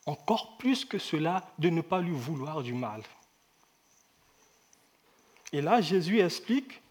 encore 0.06 0.58
plus 0.58 0.86
que 0.86 0.98
cela, 0.98 1.50
de 1.60 1.70
ne 1.70 1.82
pas 1.82 2.00
lui 2.00 2.16
vouloir 2.16 2.62
du 2.62 2.74
mal. 2.74 3.04
Et 5.52 5.62
là, 5.62 5.82
Jésus 5.82 6.20
explique 6.20 6.82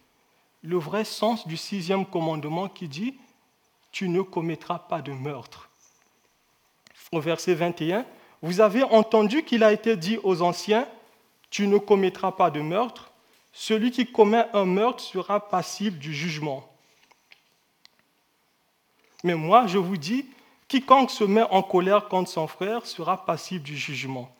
le 0.63 0.77
vrai 0.77 1.05
sens 1.05 1.47
du 1.47 1.57
sixième 1.57 2.05
commandement 2.05 2.69
qui 2.69 2.89
dit, 2.89 3.15
tu 3.93 4.09
ne 4.09 4.23
commettras 4.23 4.79
pas 4.79 5.01
de 5.01 5.13
meurtre. 5.13 5.71
Au 7.13 7.21
verset 7.21 7.55
21, 7.55 8.05
vous 8.43 8.61
avez 8.61 8.83
entendu 8.83 9.45
qu'il 9.45 9.63
a 9.63 9.73
été 9.73 9.97
dit 9.97 10.19
aux 10.23 10.43
anciens, 10.43 10.87
tu 11.51 11.67
ne 11.67 11.79
commettras 11.79 12.33
pas 12.33 12.51
de 12.51 12.61
meurtre, 12.61 13.11
celui 13.53 13.91
qui 13.91 14.07
commet 14.07 14.45
un 14.53 14.65
meurtre 14.65 15.03
sera 15.03 15.49
passible 15.49 15.99
du 15.99 16.13
jugement. 16.13 16.69
Mais 19.25 19.35
moi, 19.35 19.67
je 19.67 19.79
vous 19.79 19.97
dis, 19.97 20.27
quiconque 20.69 21.11
se 21.11 21.25
met 21.25 21.43
en 21.43 21.63
colère 21.63 22.09
contre 22.09 22.31
son 22.31 22.47
frère 22.47 22.85
sera 22.87 23.25
passible 23.25 23.65
du 23.65 23.77
jugement. 23.77 24.35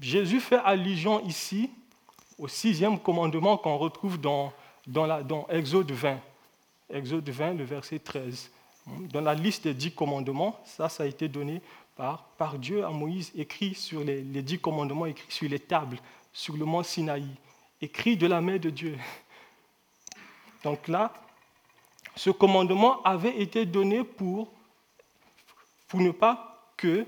Jésus 0.00 0.40
fait 0.40 0.60
allusion 0.64 1.24
ici 1.24 1.70
au 2.38 2.48
sixième 2.48 2.98
commandement 2.98 3.56
qu'on 3.56 3.78
retrouve 3.78 4.18
dans, 4.18 4.52
Exode 5.48 5.92
20. 5.92 6.18
Exode 6.90 7.28
20, 7.28 7.54
le 7.54 7.64
verset 7.64 7.98
13. 7.98 8.50
Dans 8.86 9.20
la 9.20 9.34
liste 9.34 9.64
des 9.64 9.74
dix 9.74 9.92
commandements, 9.92 10.60
ça, 10.64 10.88
ça 10.88 11.02
a 11.02 11.06
été 11.06 11.28
donné 11.28 11.60
par, 11.96 12.24
par 12.38 12.58
Dieu 12.58 12.84
à 12.84 12.90
Moïse, 12.90 13.32
écrit 13.36 13.74
sur 13.74 14.04
les, 14.04 14.22
dix 14.22 14.58
commandements, 14.58 15.06
écrits 15.06 15.32
sur 15.32 15.48
les 15.48 15.58
tables, 15.58 15.98
sur 16.32 16.56
le 16.56 16.64
mont 16.64 16.82
Sinaï 16.82 17.26
écrit 17.80 18.16
de 18.16 18.26
la 18.26 18.40
main 18.40 18.56
de 18.56 18.70
Dieu. 18.70 18.98
Donc 20.64 20.88
là, 20.88 21.12
ce 22.14 22.30
commandement 22.30 23.02
avait 23.02 23.40
été 23.40 23.66
donné 23.66 24.04
pour, 24.04 24.48
pour 25.88 26.00
ne 26.00 26.10
pas 26.10 26.72
que 26.76 27.06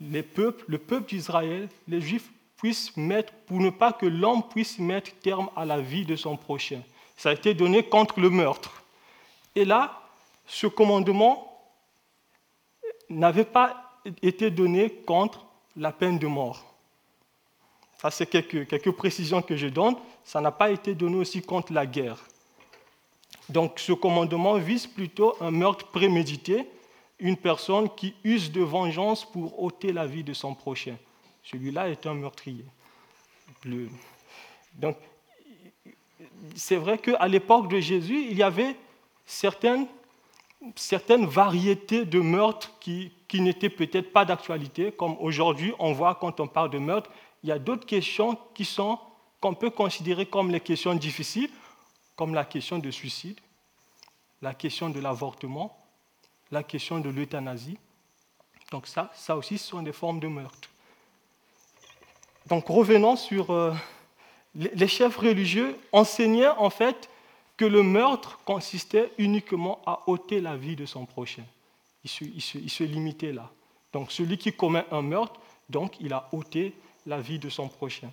les 0.00 0.22
peuples, 0.22 0.64
le 0.68 0.78
peuple 0.78 1.08
d'Israël, 1.08 1.68
les 1.88 2.00
Juifs 2.00 2.30
puissent 2.56 2.96
mettre, 2.96 3.32
pour 3.46 3.60
ne 3.60 3.70
pas 3.70 3.92
que 3.92 4.06
l'homme 4.06 4.46
puisse 4.48 4.78
mettre 4.78 5.12
terme 5.20 5.50
à 5.56 5.64
la 5.64 5.80
vie 5.80 6.04
de 6.04 6.16
son 6.16 6.36
prochain. 6.36 6.82
Ça 7.16 7.30
a 7.30 7.32
été 7.32 7.54
donné 7.54 7.82
contre 7.82 8.20
le 8.20 8.30
meurtre. 8.30 8.82
Et 9.54 9.64
là, 9.64 10.00
ce 10.46 10.66
commandement 10.66 11.50
n'avait 13.08 13.44
pas 13.44 14.00
été 14.22 14.50
donné 14.50 14.90
contre 14.90 15.46
la 15.76 15.92
peine 15.92 16.18
de 16.18 16.26
mort. 16.26 16.64
Ça, 17.98 18.10
c'est 18.10 18.26
quelques, 18.26 18.68
quelques 18.68 18.92
précisions 18.92 19.40
que 19.40 19.56
je 19.56 19.68
donne. 19.68 19.96
Ça 20.24 20.40
n'a 20.40 20.52
pas 20.52 20.70
été 20.70 20.94
donné 20.94 21.16
aussi 21.16 21.42
contre 21.42 21.72
la 21.72 21.86
guerre. 21.86 22.24
Donc 23.48 23.78
ce 23.78 23.92
commandement 23.92 24.56
vise 24.56 24.86
plutôt 24.86 25.36
un 25.40 25.50
meurtre 25.50 25.86
prémédité, 25.88 26.66
une 27.18 27.36
personne 27.36 27.88
qui 27.94 28.14
use 28.24 28.50
de 28.50 28.62
vengeance 28.62 29.24
pour 29.24 29.62
ôter 29.62 29.92
la 29.92 30.06
vie 30.06 30.24
de 30.24 30.32
son 30.32 30.54
prochain. 30.54 30.96
Celui-là 31.42 31.90
est 31.90 32.06
un 32.06 32.14
meurtrier. 32.14 32.64
Donc 34.74 34.96
c'est 36.54 36.76
vrai 36.76 36.98
qu'à 36.98 37.26
l'époque 37.28 37.68
de 37.68 37.80
Jésus, 37.80 38.26
il 38.30 38.36
y 38.36 38.42
avait 38.42 38.76
certaines, 39.26 39.86
certaines 40.76 41.26
variétés 41.26 42.04
de 42.04 42.20
meurtres 42.20 42.72
qui, 42.80 43.12
qui 43.28 43.40
n'étaient 43.40 43.70
peut-être 43.70 44.12
pas 44.12 44.24
d'actualité, 44.24 44.92
comme 44.92 45.16
aujourd'hui 45.20 45.72
on 45.78 45.92
voit 45.92 46.14
quand 46.14 46.40
on 46.40 46.46
parle 46.46 46.70
de 46.70 46.78
meurtre, 46.78 47.10
il 47.42 47.48
y 47.48 47.52
a 47.52 47.58
d'autres 47.58 47.86
questions 47.86 48.38
qui 48.54 48.64
sont 48.64 48.98
qu'on 49.40 49.54
peut 49.54 49.70
considérer 49.70 50.24
comme 50.24 50.50
les 50.50 50.60
questions 50.60 50.94
difficiles, 50.94 51.50
comme 52.16 52.32
la 52.32 52.46
question 52.46 52.78
de 52.78 52.90
suicide, 52.90 53.38
la 54.40 54.54
question 54.54 54.88
de 54.88 55.00
l'avortement, 55.00 55.76
la 56.50 56.62
question 56.62 56.98
de 56.98 57.10
l'euthanasie. 57.10 57.76
Donc 58.70 58.86
ça, 58.86 59.10
ça 59.14 59.36
aussi, 59.36 59.58
ce 59.58 59.68
sont 59.68 59.82
des 59.82 59.92
formes 59.92 60.18
de 60.18 60.28
meurtre. 60.28 60.70
Donc 62.46 62.68
revenons 62.68 63.16
sur 63.16 63.50
euh, 63.50 63.74
les 64.54 64.88
chefs 64.88 65.16
religieux 65.16 65.76
enseignaient 65.92 66.48
en 66.48 66.70
fait 66.70 67.10
que 67.56 67.64
le 67.64 67.82
meurtre 67.82 68.38
consistait 68.44 69.12
uniquement 69.18 69.80
à 69.86 70.08
ôter 70.08 70.40
la 70.40 70.56
vie 70.56 70.76
de 70.76 70.86
son 70.86 71.06
prochain. 71.06 71.44
Il 72.02 72.10
se, 72.10 72.84
limitait 72.84 73.32
là. 73.32 73.50
Donc 73.92 74.12
celui 74.12 74.36
qui 74.36 74.52
commet 74.52 74.84
un 74.90 75.02
meurtre, 75.02 75.40
donc 75.68 75.94
il 76.00 76.12
a 76.12 76.28
ôté 76.32 76.74
la 77.06 77.20
vie 77.20 77.38
de 77.38 77.48
son 77.48 77.68
prochain. 77.68 78.10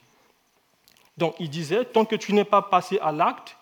Donc 1.17 1.35
il 1.39 1.49
disait, 1.49 1.83
tant 1.85 2.05
que 2.05 2.15
tu 2.15 2.33
n'es 2.33 2.45
pas 2.45 2.61
passé 2.61 2.99
à 2.99 3.11
l'acte, 3.11 3.57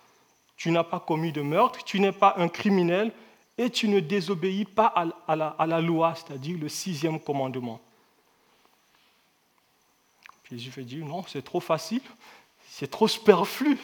tu 0.56 0.70
n'as 0.72 0.84
pas 0.84 1.00
commis 1.00 1.32
de 1.32 1.42
meurtre, 1.42 1.84
tu 1.84 2.00
n'es 2.00 2.12
pas 2.12 2.36
un 2.38 2.50
criminel 2.50 3.12
et 3.58 3.70
tu 3.70 3.88
ne 3.88 4.00
désobéis 4.00 4.66
pas 4.66 4.88
à 5.28 5.36
la, 5.36 5.48
à 5.48 5.66
la 5.66 5.82
loi, 5.82 6.14
c'est-à-dire 6.16 6.58
le 6.60 6.70
sixième 6.70 7.20
commandement. 7.20 7.80
Jésus 10.50 10.70
va 10.72 10.82
dire, 10.82 11.06
non, 11.06 11.24
c'est 11.28 11.44
trop 11.44 11.60
facile, 11.60 12.02
c'est 12.68 12.90
trop 12.90 13.08
superflu. 13.08 13.78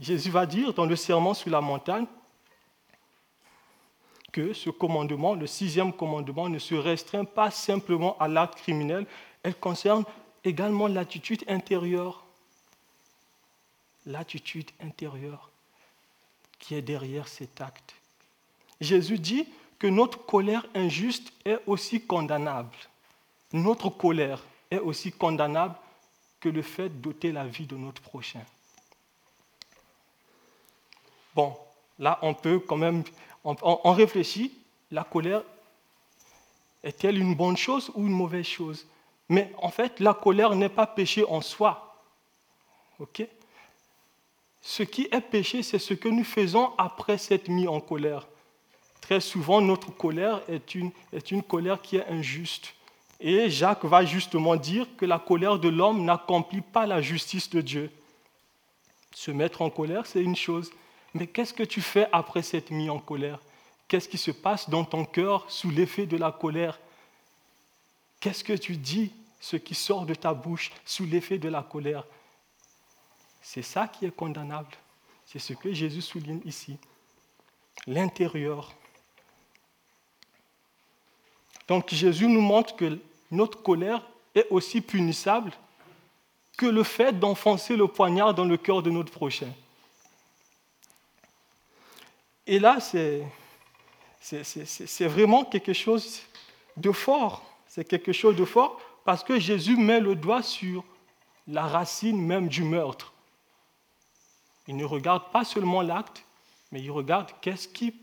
Jésus 0.00 0.30
va 0.30 0.46
dire 0.46 0.74
dans 0.74 0.86
le 0.86 0.96
serment 0.96 1.34
sur 1.34 1.50
la 1.50 1.60
montagne 1.60 2.06
que 4.32 4.52
ce 4.52 4.68
commandement, 4.68 5.34
le 5.34 5.46
sixième 5.46 5.92
commandement, 5.92 6.48
ne 6.48 6.58
se 6.58 6.74
restreint 6.74 7.24
pas 7.24 7.50
simplement 7.50 8.18
à 8.18 8.28
l'acte 8.28 8.56
criminel, 8.56 9.06
elle 9.42 9.54
concerne 9.54 10.04
également 10.44 10.88
l'attitude 10.88 11.44
intérieure. 11.48 12.24
L'attitude 14.04 14.70
intérieure 14.80 15.50
qui 16.58 16.74
est 16.74 16.82
derrière 16.82 17.28
cet 17.28 17.60
acte. 17.60 17.94
Jésus 18.80 19.18
dit 19.18 19.48
que 19.78 19.86
notre 19.86 20.24
colère 20.26 20.66
injuste 20.74 21.32
est 21.44 21.58
aussi 21.66 22.00
condamnable. 22.06 22.76
Notre 23.52 23.88
colère 23.88 24.42
est 24.70 24.78
aussi 24.78 25.12
condamnable 25.12 25.74
que 26.40 26.48
le 26.48 26.62
fait 26.62 26.88
d'ôter 26.88 27.32
la 27.32 27.46
vie 27.46 27.66
de 27.66 27.76
notre 27.76 28.02
prochain. 28.02 28.44
Bon, 31.36 31.54
là, 31.98 32.18
on 32.22 32.32
peut 32.32 32.58
quand 32.60 32.78
même, 32.78 33.04
on, 33.44 33.92
réfléchit, 33.92 34.54
la 34.90 35.04
colère 35.04 35.42
est-elle 36.82 37.18
une 37.18 37.34
bonne 37.34 37.58
chose 37.58 37.92
ou 37.94 38.06
une 38.06 38.14
mauvaise 38.14 38.46
chose? 38.46 38.86
Mais 39.28 39.52
en 39.58 39.68
fait, 39.68 40.00
la 40.00 40.14
colère 40.14 40.54
n'est 40.54 40.70
pas 40.70 40.86
péché 40.86 41.24
en 41.28 41.42
soi. 41.42 41.94
OK? 43.00 43.22
Ce 44.62 44.82
qui 44.82 45.08
est 45.12 45.20
péché, 45.20 45.62
c'est 45.62 45.78
ce 45.78 45.92
que 45.92 46.08
nous 46.08 46.24
faisons 46.24 46.72
après 46.78 47.18
s'être 47.18 47.48
mis 47.48 47.68
en 47.68 47.80
colère. 47.80 48.26
Très 49.02 49.20
souvent, 49.20 49.60
notre 49.60 49.94
colère 49.94 50.40
est 50.48 50.74
une, 50.74 50.90
est 51.12 51.30
une 51.30 51.42
colère 51.42 51.82
qui 51.82 51.96
est 51.96 52.06
injuste. 52.06 52.72
Et 53.20 53.50
Jacques 53.50 53.84
va 53.84 54.06
justement 54.06 54.56
dire 54.56 54.86
que 54.96 55.04
la 55.04 55.18
colère 55.18 55.58
de 55.58 55.68
l'homme 55.68 56.02
n'accomplit 56.02 56.62
pas 56.62 56.86
la 56.86 57.02
justice 57.02 57.50
de 57.50 57.60
Dieu. 57.60 57.90
Se 59.14 59.30
mettre 59.30 59.60
en 59.60 59.68
colère, 59.68 60.06
c'est 60.06 60.22
une 60.22 60.36
chose. 60.36 60.70
Mais 61.16 61.26
qu'est-ce 61.26 61.54
que 61.54 61.62
tu 61.62 61.80
fais 61.80 62.08
après 62.12 62.42
s'être 62.42 62.70
mis 62.70 62.90
en 62.90 62.98
colère? 62.98 63.40
Qu'est-ce 63.88 64.08
qui 64.08 64.18
se 64.18 64.30
passe 64.30 64.68
dans 64.68 64.84
ton 64.84 65.06
cœur 65.06 65.50
sous 65.50 65.70
l'effet 65.70 66.04
de 66.04 66.18
la 66.18 66.30
colère? 66.30 66.78
Qu'est-ce 68.20 68.44
que 68.44 68.52
tu 68.52 68.76
dis, 68.76 69.10
ce 69.40 69.56
qui 69.56 69.74
sort 69.74 70.04
de 70.04 70.14
ta 70.14 70.34
bouche 70.34 70.70
sous 70.84 71.06
l'effet 71.06 71.38
de 71.38 71.48
la 71.48 71.62
colère? 71.62 72.04
C'est 73.40 73.62
ça 73.62 73.88
qui 73.88 74.04
est 74.04 74.10
condamnable. 74.10 74.76
C'est 75.24 75.38
ce 75.38 75.54
que 75.54 75.72
Jésus 75.72 76.02
souligne 76.02 76.42
ici. 76.44 76.76
L'intérieur. 77.86 78.74
Donc 81.66 81.94
Jésus 81.94 82.28
nous 82.28 82.42
montre 82.42 82.76
que 82.76 82.98
notre 83.30 83.62
colère 83.62 84.02
est 84.34 84.46
aussi 84.50 84.82
punissable 84.82 85.52
que 86.58 86.66
le 86.66 86.82
fait 86.82 87.18
d'enfoncer 87.18 87.74
le 87.74 87.86
poignard 87.86 88.34
dans 88.34 88.44
le 88.44 88.58
cœur 88.58 88.82
de 88.82 88.90
notre 88.90 89.12
prochain. 89.12 89.52
Et 92.46 92.58
là, 92.58 92.78
c'est, 92.80 93.22
vraiment 95.00 95.44
quelque 95.44 95.72
chose 95.72 96.22
de 96.76 96.92
fort. 96.92 97.44
C'est 97.68 97.84
quelque 97.84 98.12
chose 98.12 98.36
de 98.36 98.44
fort 98.44 98.80
parce 99.04 99.24
que 99.24 99.38
Jésus 99.38 99.76
met 99.76 100.00
le 100.00 100.14
doigt 100.14 100.42
sur 100.42 100.84
la 101.48 101.66
racine 101.66 102.20
même 102.20 102.48
du 102.48 102.62
meurtre. 102.62 103.12
Il 104.68 104.76
ne 104.76 104.84
regarde 104.84 105.30
pas 105.30 105.44
seulement 105.44 105.82
l'acte, 105.82 106.24
mais 106.72 106.82
il 106.82 106.90
regarde 106.90 107.30
qu'est-ce 107.40 107.68
qui 107.68 107.94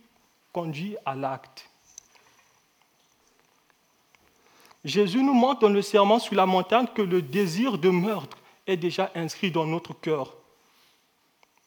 conduit 0.53 0.95
à 1.06 1.15
l'acte. 1.15 1.69
Jésus 4.86 5.23
nous 5.23 5.34
montre 5.34 5.62
dans 5.62 5.69
le 5.69 5.82
serment 5.82 6.19
sur 6.19 6.36
la 6.36 6.45
montagne 6.45 6.88
que 6.93 7.01
le 7.01 7.21
désir 7.21 7.77
de 7.77 7.89
meurtre 7.89 8.38
est 8.67 8.77
déjà 8.77 9.12
inscrit 9.15 9.51
dans 9.51 9.65
notre 9.65 9.93
cœur. 9.93 10.36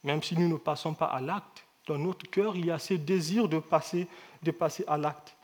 Même 0.05 0.23
si 0.23 0.37
nous 0.37 0.49
ne 0.49 0.57
passons 0.57 0.95
pas 0.95 1.07
à 1.07 1.21
l'acte, 1.21 1.66
dans 1.87 1.99
notre 1.99 2.29
cœur, 2.29 2.57
il 2.57 2.67
y 2.67 2.71
a 2.71 2.79
ce 2.79 2.95
désir 2.95 3.49
de 3.49 3.59
passer, 3.59 4.07
de 4.43 4.51
passer 4.51 4.85
à 4.87 4.97
l'acte. 4.97 5.35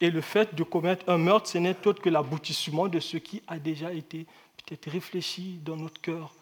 Et 0.00 0.10
le 0.10 0.22
fait 0.22 0.54
de 0.54 0.62
commettre 0.62 1.08
un 1.08 1.18
meurtre, 1.18 1.48
ce 1.48 1.58
n'est 1.58 1.86
autre 1.86 2.00
que 2.00 2.08
l'aboutissement 2.08 2.88
de 2.88 3.00
ce 3.00 3.18
qui 3.18 3.42
a 3.46 3.58
déjà 3.58 3.92
été 3.92 4.26
peut-être 4.56 4.90
réfléchi 4.90 5.58
dans 5.62 5.76
notre 5.76 6.00
cœur. 6.00 6.32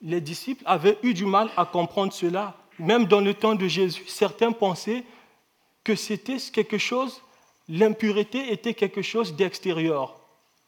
Les 0.00 0.20
disciples 0.20 0.62
avaient 0.66 0.98
eu 1.02 1.12
du 1.12 1.26
mal 1.26 1.50
à 1.56 1.66
comprendre 1.66 2.12
cela 2.12 2.56
même 2.78 3.06
dans 3.06 3.20
le 3.20 3.34
temps 3.34 3.54
de 3.54 3.68
Jésus, 3.68 4.04
certains 4.06 4.52
pensaient 4.52 5.04
que 5.82 5.94
c'était 5.94 6.38
quelque 6.38 6.78
chose, 6.78 7.22
l'impureté 7.68 8.52
était 8.52 8.74
quelque 8.74 9.02
chose 9.02 9.34
d'extérieur. 9.34 10.16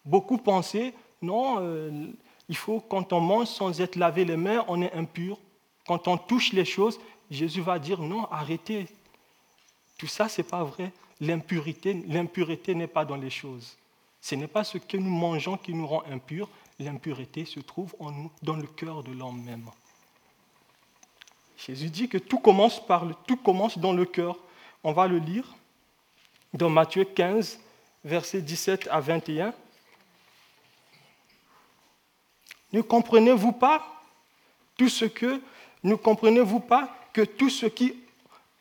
Beaucoup 0.04 0.38
pensaient, 0.38 0.94
non, 1.22 1.56
euh, 1.60 2.12
il 2.48 2.56
faut, 2.56 2.80
quand 2.80 3.12
on 3.12 3.20
mange 3.20 3.48
sans 3.48 3.80
être 3.80 3.96
lavé 3.96 4.24
les 4.24 4.36
mains, 4.36 4.64
on 4.68 4.80
est 4.82 4.92
impur. 4.92 5.38
Quand 5.86 6.08
on 6.08 6.16
touche 6.16 6.52
les 6.52 6.64
choses, 6.64 6.98
Jésus 7.30 7.60
va 7.60 7.78
dire, 7.78 8.00
non, 8.00 8.26
arrêtez. 8.30 8.86
Tout 9.98 10.06
ça, 10.06 10.28
ce 10.28 10.40
n'est 10.40 10.48
pas 10.48 10.64
vrai. 10.64 10.92
L'impureté, 11.20 11.94
l'impureté 12.06 12.74
n'est 12.74 12.86
pas 12.86 13.04
dans 13.04 13.16
les 13.16 13.30
choses. 13.30 13.76
Ce 14.20 14.34
n'est 14.34 14.48
pas 14.48 14.64
ce 14.64 14.78
que 14.78 14.96
nous 14.96 15.10
mangeons 15.10 15.56
qui 15.56 15.72
nous 15.72 15.86
rend 15.86 16.02
impurs. 16.10 16.48
L'impureté 16.78 17.44
se 17.44 17.60
trouve 17.60 17.94
en 17.98 18.10
nous, 18.10 18.30
dans 18.42 18.56
le 18.56 18.66
cœur 18.66 19.02
de 19.02 19.12
l'homme 19.12 19.42
même. 19.42 19.70
Jésus 21.56 21.88
dit 21.88 22.08
que 22.08 22.18
tout 22.18 22.38
commence, 22.38 22.84
par 22.84 23.06
le, 23.06 23.14
tout 23.26 23.36
commence 23.36 23.78
dans 23.78 23.92
le 23.92 24.04
cœur. 24.04 24.36
On 24.84 24.92
va 24.92 25.06
le 25.06 25.18
lire 25.18 25.56
dans 26.52 26.68
Matthieu 26.68 27.04
15, 27.04 27.58
versets 28.04 28.42
17 28.42 28.88
à 28.90 29.00
21. 29.00 29.54
Ne 32.76 32.82
comprenez-vous 32.82 33.52
pas 33.52 33.86
tout 34.76 34.90
ce 34.90 35.06
que 35.06 35.40
ne 35.82 35.94
comprenez-vous 35.94 36.60
pas 36.60 36.94
que 37.12 37.22
tout 37.22 37.48
ce 37.48 37.64
qui 37.66 37.94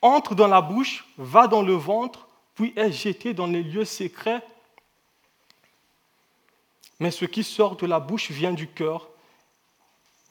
entre 0.02 0.36
dans 0.36 0.48
la 0.48 0.62
bouche 0.62 1.06
va 1.18 1.48
dans 1.48 1.62
le 1.62 1.74
ventre, 1.74 2.28
puis 2.54 2.72
est 2.76 2.92
jeté 2.92 3.34
dans 3.34 3.48
les 3.48 3.62
lieux 3.62 3.84
secrets? 3.84 4.42
Mais 7.00 7.12
ce 7.12 7.26
qui 7.26 7.44
sort 7.44 7.76
de 7.76 7.86
la 7.86 8.00
bouche 8.00 8.32
vient 8.32 8.54
du 8.54 8.68
cœur, 8.68 9.10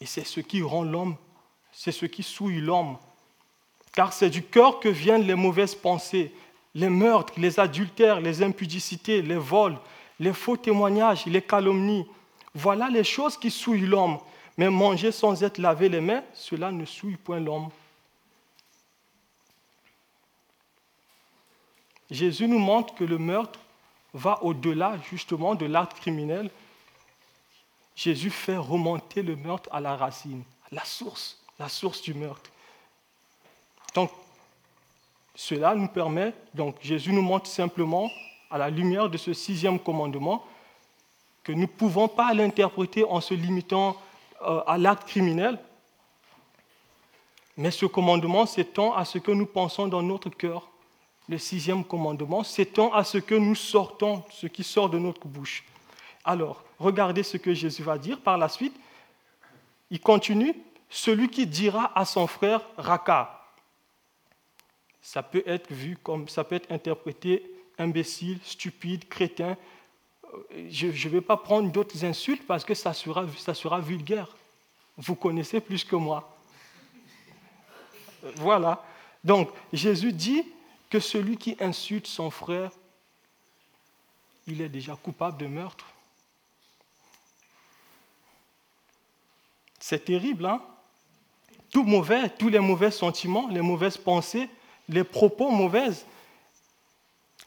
et 0.01 0.07
c'est 0.07 0.25
ce 0.25 0.41
qui 0.41 0.63
rend 0.63 0.83
l'homme 0.83 1.17
c'est 1.75 1.93
ce 1.93 2.07
qui 2.07 2.23
souille 2.23 2.61
l'homme. 2.61 2.97
Car 3.93 4.13
c'est 4.13 4.31
du 4.31 4.43
cœur 4.43 4.81
que 4.81 4.89
viennent 4.89 5.27
les 5.27 5.35
mauvaises 5.35 5.75
pensées, 5.75 6.33
les 6.75 6.89
meurtres, 6.89 7.35
les 7.37 7.61
adultères, 7.61 8.21
les 8.21 8.43
impudicités, 8.43 9.23
les 9.23 9.37
vols, 9.37 9.77
les 10.19 10.33
faux 10.33 10.57
témoignages, 10.57 11.27
les 11.27 11.43
calomnies. 11.43 12.07
Voilà 12.55 12.89
les 12.89 13.05
choses 13.05 13.37
qui 13.37 13.51
souillent 13.51 13.87
l'homme. 13.87 14.19
Mais 14.57 14.71
manger 14.71 15.11
sans 15.11 15.43
être 15.43 15.59
lavé 15.59 15.89
les 15.89 16.01
mains, 16.01 16.23
cela 16.33 16.71
ne 16.71 16.85
souille 16.85 17.17
point 17.17 17.41
l'homme. 17.41 17.71
Jésus 22.11 22.47
nous 22.47 22.61
montre 22.61 22.95
que 22.95 23.03
le 23.03 23.19
meurtre 23.19 23.59
va 24.13 24.43
au-delà 24.45 24.97
justement 25.11 25.57
de 25.57 25.67
l'acte 25.67 25.95
criminel. 25.95 26.51
Jésus 27.97 28.31
fait 28.31 28.57
remonter 28.57 29.23
le 29.23 29.35
meurtre 29.35 29.69
à 29.73 29.81
la 29.81 29.97
racine, 29.97 30.45
à 30.71 30.77
la 30.77 30.85
source 30.85 31.45
la 31.59 31.69
source 31.69 32.03
du 32.03 32.15
meurtre. 32.15 32.51
Donc, 33.95 34.11
cela 35.35 35.75
nous 35.75 35.89
permet, 35.89 36.33
donc 36.53 36.77
Jésus 36.81 37.13
nous 37.13 37.23
montre 37.23 37.47
simplement, 37.47 38.11
à 38.51 38.59
la 38.59 38.71
lumière 38.71 39.09
de 39.09 39.17
ce 39.17 39.33
sixième 39.33 39.79
commandement, 39.79 40.45
que 41.45 41.53
nous 41.53 41.61
ne 41.61 41.67
pouvons 41.67 42.09
pas 42.09 42.33
l'interpréter 42.35 43.05
en 43.05 43.21
se 43.21 43.35
limitant 43.35 43.97
euh, 44.43 44.63
à 44.67 44.79
l'acte 44.79 45.07
criminel, 45.07 45.59
mais 47.57 47.71
ce 47.71 47.87
commandement 47.87 48.47
s'étend 48.47 48.95
à 48.95 49.05
ce 49.05 49.19
que 49.19 49.31
nous 49.31 49.47
pensons 49.47 49.87
dans 49.87 50.03
notre 50.03 50.31
cœur. 50.31 50.69
Le 51.29 51.39
sixième 51.39 51.85
commandement 51.85 52.43
s'étend 52.43 52.93
à 52.93 53.05
ce 53.05 53.19
que 53.19 53.35
nous 53.35 53.55
sortons, 53.55 54.25
ce 54.31 54.47
qui 54.47 54.65
sort 54.65 54.91
de 54.91 54.99
notre 54.99 55.27
bouche. 55.27 55.65
Alors, 56.25 56.65
regardez 56.79 57.23
ce 57.23 57.37
que 57.37 57.55
Jésus 57.55 57.83
va 57.83 57.99
dire 57.99 58.21
par 58.21 58.39
la 58.39 58.49
suite. 58.49 58.75
Il 59.91 60.01
continue 60.01 60.55
celui 60.91 61.29
qui 61.29 61.47
dira 61.47 61.93
à 61.95 62.05
son 62.05 62.27
frère 62.27 62.63
Raka. 62.77 63.41
Ça 65.01 65.23
peut 65.23 65.43
être 65.47 65.71
vu 65.73 65.97
comme, 66.03 66.29
ça 66.29 66.45
peut 66.45 66.57
être 66.57 66.73
interprété 66.73 67.51
imbécile, 67.79 68.39
stupide, 68.43 69.09
crétin. 69.09 69.57
Je 70.69 70.87
ne 70.87 71.13
vais 71.13 71.21
pas 71.21 71.37
prendre 71.37 71.71
d'autres 71.71 72.05
insultes 72.05 72.47
parce 72.47 72.65
que 72.65 72.75
ça 72.75 72.93
sera, 72.93 73.27
sera 73.55 73.81
vulgaire. 73.81 74.29
Vous 74.97 75.15
connaissez 75.15 75.61
plus 75.61 75.85
que 75.85 75.97
moi. 75.97 76.37
Voilà. 78.37 78.85
Donc 79.23 79.51
Jésus 79.73 80.13
dit 80.13 80.45
que 80.91 81.01
celui 81.01 81.37
qui 81.37 81.57
insulte 81.61 82.07
son 82.07 82.31
frère 82.31 82.71
il 84.47 84.61
est 84.61 84.69
déjà 84.69 84.97
coupable 84.97 85.39
de 85.39 85.47
meurtre. 85.47 85.87
C'est 89.81 90.05
terrible, 90.05 90.47
hein? 90.47 90.63
Tout 91.71 91.85
mauvais, 91.85 92.29
tous 92.31 92.49
les 92.49 92.61
mauvais 92.61 92.91
sentiments, 92.91 93.49
les 93.49 93.61
mauvaises 93.61 93.97
pensées, 93.97 94.49
les 94.89 95.05
propos 95.05 95.51
mauvaises, 95.51 96.07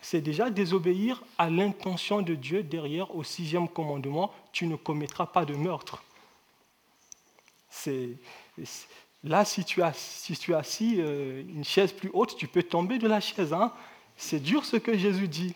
c'est 0.10 0.22
déjà 0.22 0.50
désobéir 0.50 1.22
à 1.38 1.50
l'intention 1.50 2.22
de 2.22 2.34
Dieu 2.34 2.64
derrière 2.64 3.14
au 3.14 3.26
sixième 3.26 3.68
commandement, 3.68 4.32
tu 4.54 4.66
ne 4.66 4.78
commettras 4.78 5.26
pas 5.26 5.44
de 5.44 5.54
meurtre. 5.54 6.02
Là, 9.26 9.44
si 9.44 9.66
tu 9.66 9.84
as, 9.84 9.92
si 9.92 10.38
tu 10.38 10.54
as 10.54 10.60
assis 10.60 10.96
euh, 11.00 11.44
une 11.50 11.66
chaise 11.66 11.92
plus 11.92 12.10
haute, 12.14 12.38
tu 12.38 12.48
peux 12.48 12.64
tomber 12.64 13.00
de 13.00 13.08
la 13.10 13.20
chaise. 13.20 13.52
Hein 13.52 13.74
c'est 14.16 14.40
dur 14.40 14.64
ce 14.64 14.78
que 14.78 14.98
Jésus 14.98 15.28
dit. 15.28 15.54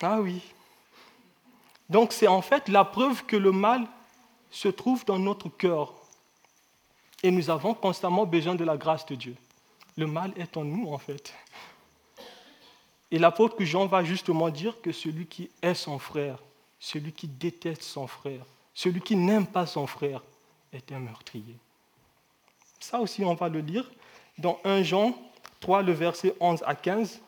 Ah 0.00 0.22
oui. 0.22 0.40
Donc 1.90 2.14
c'est 2.14 2.28
en 2.28 2.40
fait 2.40 2.70
la 2.70 2.86
preuve 2.86 3.26
que 3.26 3.36
le 3.36 3.52
mal 3.52 3.86
se 4.50 4.68
trouve 4.68 5.04
dans 5.04 5.18
notre 5.18 5.50
cœur. 5.50 5.92
Et 7.22 7.30
nous 7.30 7.50
avons 7.50 7.74
constamment 7.74 8.24
besoin 8.24 8.54
de 8.54 8.64
la 8.64 8.78
grâce 8.78 9.04
de 9.04 9.14
Dieu. 9.14 9.36
Le 9.98 10.06
mal 10.06 10.32
est 10.36 10.56
en 10.56 10.64
nous 10.64 10.90
en 10.90 10.96
fait. 10.96 11.34
Et 13.12 13.18
l'apôtre 13.18 13.62
Jean 13.62 13.86
va 13.86 14.02
justement 14.02 14.48
dire 14.48 14.80
que 14.80 14.90
celui 14.90 15.26
qui 15.26 15.50
est 15.60 15.74
son 15.74 15.98
frère, 15.98 16.38
celui 16.80 17.12
qui 17.12 17.28
déteste 17.28 17.82
son 17.82 18.06
frère, 18.06 18.46
celui 18.72 19.02
qui 19.02 19.16
n'aime 19.16 19.46
pas 19.46 19.66
son 19.66 19.86
frère, 19.86 20.22
est 20.72 20.90
un 20.92 20.98
meurtrier. 20.98 21.56
Ça 22.80 22.98
aussi, 23.00 23.22
on 23.22 23.34
va 23.34 23.50
le 23.50 23.60
lire 23.60 23.88
dans 24.38 24.58
1 24.64 24.82
Jean 24.82 25.14
3, 25.60 25.82
le 25.82 25.92
verset 25.92 26.34
11 26.40 26.64
à 26.66 26.74
15. 26.74 27.20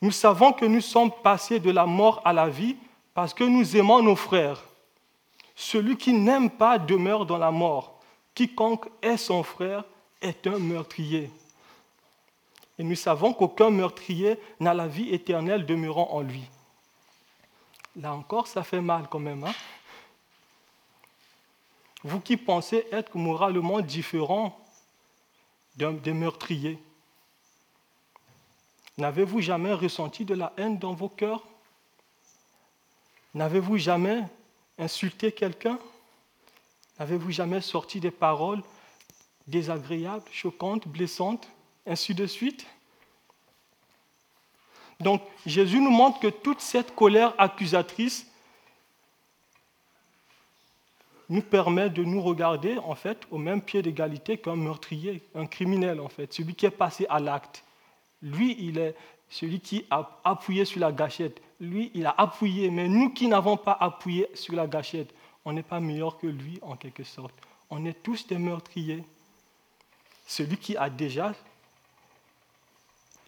Nous 0.00 0.10
savons 0.10 0.54
que 0.54 0.64
nous 0.64 0.80
sommes 0.80 1.12
passés 1.22 1.60
de 1.60 1.70
la 1.70 1.84
mort 1.84 2.22
à 2.24 2.32
la 2.32 2.48
vie 2.48 2.74
parce 3.12 3.34
que 3.34 3.44
nous 3.44 3.76
aimons 3.76 4.02
nos 4.02 4.16
frères. 4.16 4.64
Celui 5.54 5.98
qui 5.98 6.14
n'aime 6.14 6.48
pas 6.48 6.78
demeure 6.78 7.26
dans 7.26 7.38
la 7.38 7.50
mort. 7.50 8.00
Quiconque 8.34 8.88
est 9.02 9.18
son 9.18 9.42
frère 9.42 9.84
est 10.22 10.46
un 10.46 10.58
meurtrier. 10.58 11.30
Et 12.78 12.84
nous 12.84 12.96
savons 12.96 13.32
qu'aucun 13.32 13.70
meurtrier 13.70 14.38
n'a 14.60 14.74
la 14.74 14.88
vie 14.88 15.10
éternelle 15.10 15.66
demeurant 15.66 16.10
en 16.10 16.20
lui. 16.20 16.42
Là 17.96 18.14
encore, 18.14 18.48
ça 18.48 18.64
fait 18.64 18.80
mal 18.80 19.08
quand 19.08 19.20
même. 19.20 19.44
Hein 19.44 19.54
Vous 22.02 22.20
qui 22.20 22.36
pensez 22.36 22.86
être 22.90 23.16
moralement 23.16 23.80
différent 23.80 24.58
des 25.76 26.12
meurtriers, 26.12 26.78
N'avez-vous 28.96 29.40
jamais 29.40 29.72
ressenti 29.72 30.24
de 30.24 30.34
la 30.34 30.52
haine 30.56 30.78
dans 30.78 30.94
vos 30.94 31.08
cœurs? 31.08 31.42
N'avez-vous 33.34 33.76
jamais 33.76 34.22
insulté 34.78 35.32
quelqu'un? 35.32 35.80
N'avez-vous 37.00 37.32
jamais 37.32 37.60
sorti 37.60 37.98
des 37.98 38.12
paroles 38.12 38.62
désagréables, 39.48 40.30
choquantes, 40.30 40.86
blessantes, 40.86 41.48
ainsi 41.86 42.14
de 42.14 42.26
suite 42.26 42.66
Donc 45.00 45.22
Jésus 45.46 45.80
nous 45.80 45.90
montre 45.90 46.20
que 46.20 46.28
toute 46.28 46.60
cette 46.60 46.94
colère 46.94 47.34
accusatrice 47.38 48.26
nous 51.28 51.42
permet 51.42 51.90
de 51.90 52.04
nous 52.04 52.22
regarder 52.22 52.78
en 52.78 52.94
fait 52.94 53.26
au 53.30 53.38
même 53.38 53.62
pied 53.62 53.82
d'égalité 53.82 54.38
qu'un 54.38 54.56
meurtrier, 54.56 55.22
un 55.34 55.46
criminel 55.46 56.00
en 56.00 56.08
fait, 56.08 56.32
celui 56.32 56.54
qui 56.54 56.66
est 56.66 56.70
passé 56.70 57.06
à 57.08 57.18
l'acte. 57.18 57.64
Lui, 58.22 58.56
il 58.58 58.78
est 58.78 58.94
celui 59.28 59.60
qui 59.60 59.84
a 59.90 60.20
appuyé 60.24 60.64
sur 60.64 60.80
la 60.80 60.92
gâchette. 60.92 61.40
Lui, 61.60 61.90
il 61.94 62.06
a 62.06 62.14
appuyé, 62.16 62.70
mais 62.70 62.88
nous 62.88 63.10
qui 63.10 63.26
n'avons 63.28 63.56
pas 63.56 63.76
appuyé 63.80 64.28
sur 64.34 64.54
la 64.54 64.66
gâchette, 64.66 65.14
on 65.44 65.52
n'est 65.52 65.62
pas 65.62 65.80
meilleur 65.80 66.18
que 66.18 66.26
lui 66.26 66.58
en 66.62 66.76
quelque 66.76 67.04
sorte. 67.04 67.34
On 67.70 67.84
est 67.84 68.02
tous 68.02 68.26
des 68.26 68.38
meurtriers. 68.38 69.04
Celui 70.26 70.56
qui 70.56 70.76
a 70.76 70.88
déjà 70.88 71.32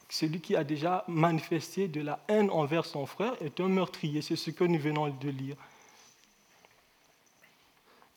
celui 0.09 0.41
qui 0.41 0.55
a 0.55 0.65
déjà 0.65 1.05
manifesté 1.09 1.89
de 1.89 2.01
la 2.01 2.21
haine 2.29 2.51
envers 2.51 2.85
son 2.85 3.07
frère 3.07 3.35
est 3.41 3.61
un 3.61 3.69
meurtrier. 3.69 4.23
C'est 4.23 4.37
ce 4.37 4.51
que 4.51 4.65
nous 4.65 4.79
venons 4.79 5.09
de 5.09 5.29
lire. 5.29 5.57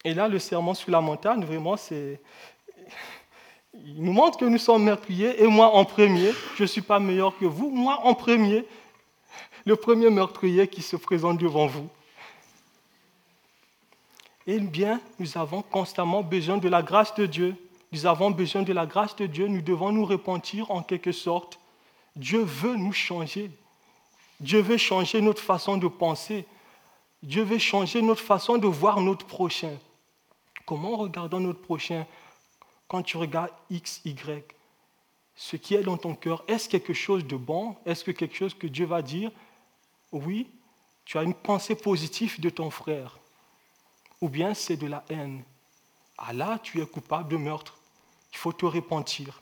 Et 0.06 0.14
là, 0.14 0.28
le 0.28 0.40
serment 0.40 0.74
sur 0.74 0.92
la 0.92 1.02
montagne, 1.02 1.44
vraiment, 1.44 1.76
c'est 1.76 2.22
il 3.74 4.04
nous 4.04 4.14
montre 4.14 4.38
que 4.38 4.46
nous 4.46 4.58
sommes 4.58 4.84
meurtriers, 4.84 5.42
et 5.42 5.48
moi 5.48 5.76
en 5.76 5.86
premier, 5.86 6.32
je 6.56 6.64
ne 6.64 6.68
suis 6.68 6.82
pas 6.82 7.00
meilleur 7.00 7.38
que 7.38 7.46
vous, 7.46 7.70
moi 7.70 8.00
en 8.04 8.14
premier, 8.14 8.66
le 9.66 9.76
premier 9.76 10.10
meurtrier 10.10 10.68
qui 10.68 10.82
se 10.82 10.96
présente 10.96 11.38
devant 11.38 11.68
vous. 11.68 11.88
Eh 14.48 14.60
bien, 14.60 15.00
nous 15.20 15.38
avons 15.38 15.62
constamment 15.62 16.24
besoin 16.24 16.58
de 16.58 16.68
la 16.68 16.82
grâce 16.82 17.14
de 17.14 17.28
Dieu. 17.28 17.56
Nous 17.92 18.06
avons 18.06 18.32
besoin 18.32 18.64
de 18.64 18.74
la 18.74 18.86
grâce 18.86 19.16
de 19.16 19.28
Dieu, 19.28 19.48
nous 19.48 19.62
devons 19.62 19.92
nous 19.92 20.06
repentir 20.06 20.72
en 20.72 20.82
quelque 20.82 21.12
sorte. 21.12 21.59
Dieu 22.20 22.44
veut 22.44 22.76
nous 22.76 22.92
changer. 22.92 23.50
Dieu 24.42 24.60
veut 24.62 24.78
changer 24.78 25.22
notre 25.22 25.42
façon 25.42 25.78
de 25.78 25.88
penser. 25.88 26.46
Dieu 27.24 27.44
veut 27.44 27.58
changer 27.58 28.02
notre 28.02 28.22
façon 28.22 28.58
de 28.58 28.68
voir 28.68 29.00
notre 29.00 29.26
prochain. 29.26 29.78
Comment 30.66 30.98
regardons 30.98 31.40
notre 31.40 31.62
prochain 31.62 32.06
quand 32.90 33.04
tu 33.04 33.16
regardes 33.16 33.54
X, 33.70 34.02
Y, 34.04 34.44
ce 35.34 35.56
qui 35.56 35.76
est 35.76 35.84
dans 35.84 35.96
ton 35.96 36.14
cœur, 36.14 36.44
est-ce 36.50 36.68
quelque 36.68 36.94
chose 36.94 37.26
de 37.26 37.38
bon? 37.38 37.78
Est-ce 37.86 38.04
que 38.04 38.12
quelque 38.12 38.36
chose 38.36 38.54
que 38.54 38.68
Dieu 38.68 38.86
va 38.86 39.02
dire? 39.02 39.32
Oui, 40.12 40.50
tu 41.06 41.18
as 41.18 41.24
une 41.24 41.34
pensée 41.34 41.76
positive 41.76 42.42
de 42.42 42.50
ton 42.50 42.70
frère. 42.70 43.18
Ou 44.20 44.28
bien 44.28 44.54
c'est 44.54 44.76
de 44.76 44.88
la 44.88 45.06
haine. 45.08 45.42
Ah 46.18 46.34
là, 46.34 46.60
tu 46.62 46.82
es 46.82 46.86
coupable 46.86 47.30
de 47.30 47.38
meurtre. 47.38 47.78
Il 48.34 48.38
faut 48.38 48.52
te 48.52 48.66
repentir. 48.66 49.42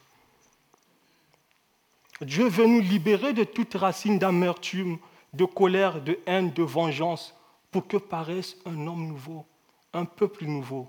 Dieu 2.22 2.48
veut 2.48 2.66
nous 2.66 2.82
libérer 2.82 3.34
de 3.34 3.44
toute 3.44 3.76
racine 3.76 4.20
d'amertume, 4.20 4.98
de 5.34 5.46
colère, 5.46 6.02
de 6.02 6.20
haine, 6.26 6.52
de 6.52 6.64
vengeance, 6.64 7.36
pour 7.72 7.88
que 7.88 7.98
paraisse 7.98 8.58
un 8.66 8.88
homme 8.88 9.08
nouveau, 9.08 9.46
un 9.94 10.06
peuple 10.06 10.46
nouveau 10.46 10.88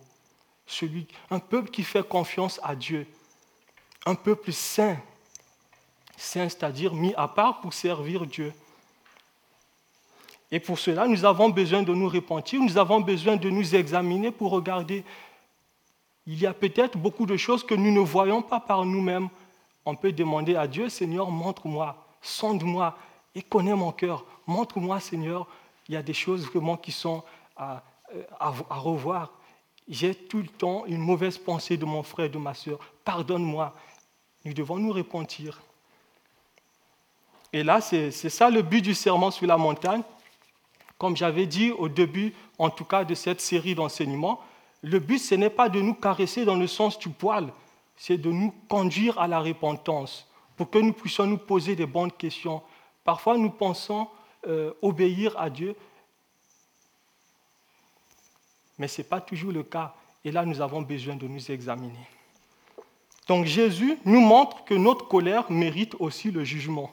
celui, 0.69 1.07
un 1.31 1.39
peuple 1.39 1.71
qui 1.71 1.83
fait 1.83 2.07
confiance 2.07 2.61
à 2.63 2.77
Dieu, 2.77 3.07
un 4.07 4.15
peuple 4.15 4.53
saint, 4.53 4.99
saint, 6.17 6.49
c'est-à-dire 6.49 6.95
mis 6.95 7.15
à 7.17 7.27
part 7.27 7.61
pour 7.61 7.73
servir 7.73 8.27
Dieu. 8.27 8.53
Et 10.51 10.61
pour 10.61 10.79
cela, 10.79 11.07
nous 11.07 11.25
avons 11.25 11.49
besoin 11.49 11.83
de 11.83 11.93
nous 11.93 12.09
repentir, 12.09 12.61
nous 12.61 12.79
avons 12.79 13.01
besoin 13.01 13.37
de 13.37 13.51
nous 13.51 13.75
examiner 13.75 14.31
pour 14.31 14.51
regarder. 14.51 15.05
Il 16.27 16.39
y 16.39 16.47
a 16.47 16.55
peut-être 16.55 16.97
beaucoup 16.97 17.27
de 17.27 17.37
choses 17.37 17.65
que 17.65 17.75
nous 17.75 17.93
ne 17.93 18.01
voyons 18.01 18.43
pas 18.43 18.61
par 18.61 18.85
nous-mêmes. 18.85 19.29
On 19.89 19.95
peut 19.95 20.13
demander 20.13 20.55
à 20.55 20.67
Dieu, 20.67 20.89
Seigneur, 20.89 21.31
montre-moi, 21.31 21.97
sonde-moi 22.21 22.97
et 23.35 23.43
connais 23.43 23.75
mon 23.75 23.93
cœur. 23.93 24.25
Montre-moi, 24.47 25.01
Seigneur, 25.01 25.47
il 25.89 25.95
y 25.95 25.97
a 25.97 26.03
des 26.03 26.15
choses 26.15 26.45
vraiment 26.47 26.77
qui 26.77 26.93
sont 26.93 27.23
à, 27.57 27.83
à 28.39 28.51
revoir 28.51 29.33
j'ai 29.89 30.15
tout 30.15 30.39
le 30.39 30.49
temps 30.49 30.85
une 30.87 30.99
mauvaise 30.99 31.39
pensée 31.39 31.77
de 31.77 31.85
mon 31.85 32.03
frère, 32.03 32.29
de 32.31 32.39
ma 32.39 32.55
soeur, 32.55 32.79
pardonne-moi. 33.05 33.75
Nous 34.45 34.53
devons 34.53 34.77
nous 34.77 34.93
repentir. 34.93 35.61
Et 37.53 37.63
là, 37.63 37.81
c'est 37.81 38.11
ça 38.11 38.51
le 38.51 38.61
but 38.61 38.83
du 38.83 38.95
serment 38.95 39.31
sur 39.31 39.47
la 39.47 39.57
montagne. 39.57 40.03
Comme 40.99 41.17
j'avais 41.17 41.47
dit 41.47 41.71
au 41.71 41.89
début, 41.89 42.35
en 42.59 42.69
tout 42.69 42.85
cas, 42.85 43.05
de 43.05 43.15
cette 43.15 43.41
série 43.41 43.75
d'enseignements, 43.75 44.41
le 44.83 44.99
but, 44.99 45.19
ce 45.19 45.35
n'est 45.35 45.51
pas 45.51 45.69
de 45.69 45.81
nous 45.81 45.95
caresser 45.95 46.45
dans 46.45 46.57
le 46.57 46.67
sens 46.67 46.99
du 46.99 47.09
poil, 47.09 47.51
c'est 47.99 48.17
de 48.17 48.31
nous 48.31 48.55
conduire 48.69 49.19
à 49.19 49.29
la 49.29 49.41
repentance, 49.41 50.27
pour 50.57 50.71
que 50.71 50.79
nous 50.79 50.93
puissions 50.93 51.27
nous 51.27 51.39
poser 51.39 51.77
des 51.77 51.87
bonnes 51.87 52.13
questions. 52.13 52.63
Parfois, 53.05 53.37
nous 53.37 53.51
pensons 53.51 54.09
euh, 54.47 54.73
obéir 54.81 55.39
à 55.39 55.51
Dieu, 55.51 55.77
mais 58.79 58.89
ce 58.89 59.03
n'est 59.03 59.09
pas 59.09 59.21
toujours 59.21 59.53
le 59.53 59.65
cas. 59.65 59.95
Et 60.25 60.31
là, 60.31 60.45
nous 60.45 60.61
avons 60.61 60.83
besoin 60.83 61.17
de 61.17 61.27
nous 61.27 61.51
examiner. 61.51 62.09
Donc 63.27 63.45
Jésus 63.45 63.99
nous 64.05 64.21
montre 64.21 64.65
que 64.65 64.75
notre 64.75 65.07
colère 65.07 65.51
mérite 65.51 65.95
aussi 65.99 66.31
le 66.31 66.45
jugement. 66.45 66.91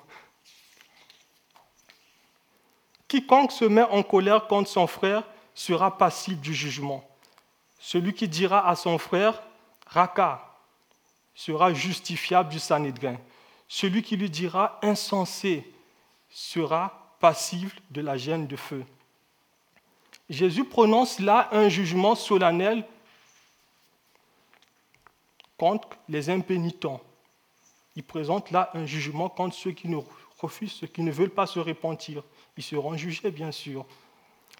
Quiconque 3.07 3.51
se 3.51 3.65
met 3.65 3.83
en 3.83 4.03
colère 4.03 4.47
contre 4.47 4.69
son 4.69 4.87
frère 4.87 5.23
sera 5.53 5.97
passible 5.97 6.41
du 6.41 6.53
jugement. 6.53 7.07
Celui 7.79 8.13
qui 8.13 8.27
dira 8.27 8.67
à 8.67 8.75
son 8.75 8.97
frère, 8.97 9.41
Raka, 9.87 10.44
sera 11.35 11.73
justifiable 11.73 12.49
du 12.49 12.59
Sanhédrin. 12.59 13.17
Celui 13.67 14.01
qui 14.01 14.15
lui 14.15 14.29
dira 14.29 14.79
insensé 14.81 15.69
sera 16.29 17.15
passible 17.19 17.71
de 17.91 18.01
la 18.01 18.17
gêne 18.17 18.47
de 18.47 18.55
feu. 18.55 18.83
Jésus 20.29 20.65
prononce 20.65 21.19
là 21.19 21.49
un 21.51 21.69
jugement 21.69 22.15
solennel 22.15 22.85
contre 25.57 25.89
les 26.09 26.29
impénitents. 26.29 27.01
Il 27.95 28.03
présente 28.03 28.51
là 28.51 28.71
un 28.73 28.85
jugement 28.85 29.29
contre 29.29 29.55
ceux 29.55 29.71
qui 29.71 29.87
ne 29.87 29.97
refusent, 30.39 30.73
ceux 30.73 30.87
qui 30.87 31.01
ne 31.01 31.11
veulent 31.11 31.29
pas 31.29 31.45
se 31.45 31.59
repentir. 31.59 32.23
Ils 32.57 32.63
seront 32.63 32.97
jugés, 32.97 33.31
bien 33.31 33.51
sûr. 33.51 33.85